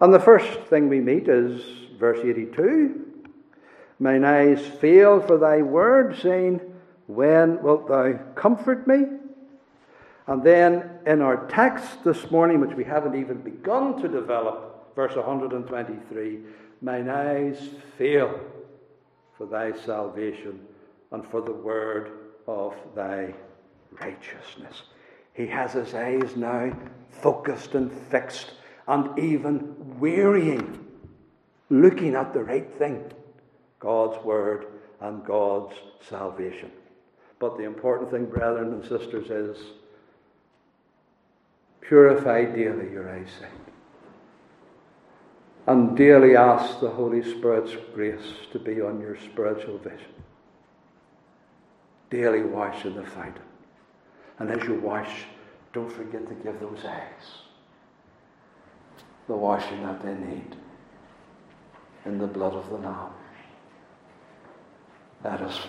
And 0.00 0.12
the 0.12 0.18
first 0.18 0.60
thing 0.62 0.88
we 0.88 1.00
meet 1.00 1.28
is 1.28 1.62
verse 1.98 2.18
82 2.24 3.06
Mine 4.00 4.24
eyes 4.24 4.66
fail 4.66 5.20
for 5.20 5.36
thy 5.36 5.60
word, 5.60 6.18
saying, 6.22 6.60
When 7.14 7.60
wilt 7.60 7.88
thou 7.88 8.12
comfort 8.36 8.86
me? 8.86 9.04
And 10.28 10.44
then 10.44 10.88
in 11.06 11.22
our 11.22 11.48
text 11.48 12.04
this 12.04 12.30
morning, 12.30 12.60
which 12.60 12.76
we 12.76 12.84
haven't 12.84 13.16
even 13.16 13.38
begun 13.38 14.00
to 14.00 14.06
develop, 14.06 14.94
verse 14.94 15.16
123 15.16 16.38
Mine 16.82 17.08
eyes 17.08 17.58
fail 17.98 18.40
for 19.36 19.46
thy 19.46 19.72
salvation 19.72 20.60
and 21.10 21.26
for 21.26 21.40
the 21.40 21.52
word 21.52 22.12
of 22.46 22.74
thy 22.94 23.34
righteousness. 24.00 24.82
He 25.34 25.48
has 25.48 25.72
his 25.72 25.92
eyes 25.94 26.36
now 26.36 26.72
focused 27.10 27.74
and 27.74 27.92
fixed 27.92 28.52
and 28.86 29.18
even 29.18 29.98
wearying, 29.98 30.86
looking 31.70 32.14
at 32.14 32.32
the 32.32 32.44
right 32.44 32.72
thing 32.74 33.12
God's 33.80 34.24
word 34.24 34.66
and 35.00 35.24
God's 35.24 35.74
salvation. 36.08 36.70
But 37.40 37.56
the 37.56 37.64
important 37.64 38.10
thing, 38.10 38.26
brethren 38.26 38.74
and 38.74 38.82
sisters, 38.82 39.30
is 39.30 39.56
purify 41.80 42.44
daily 42.44 42.92
your 42.92 43.10
eyesight. 43.10 43.42
Eh? 43.44 43.70
And 45.66 45.96
daily 45.96 46.36
ask 46.36 46.80
the 46.80 46.90
Holy 46.90 47.22
Spirit's 47.22 47.74
grace 47.94 48.46
to 48.52 48.58
be 48.58 48.80
on 48.80 49.00
your 49.00 49.16
spiritual 49.16 49.78
vision. 49.78 50.12
Daily 52.10 52.42
wash 52.42 52.84
in 52.84 52.94
the 52.94 53.04
fountain. 53.04 53.42
And 54.38 54.50
as 54.50 54.62
you 54.68 54.74
wash, 54.74 55.24
don't 55.72 55.90
forget 55.90 56.28
to 56.28 56.34
give 56.34 56.60
those 56.60 56.84
eyes 56.84 57.42
the 59.28 59.36
washing 59.36 59.82
that 59.84 60.02
they 60.02 60.14
need 60.14 60.56
in 62.04 62.18
the 62.18 62.26
blood 62.26 62.52
of 62.52 62.68
the 62.68 62.76
Lamb. 62.76 63.12
Let 65.24 65.40
us 65.40 65.60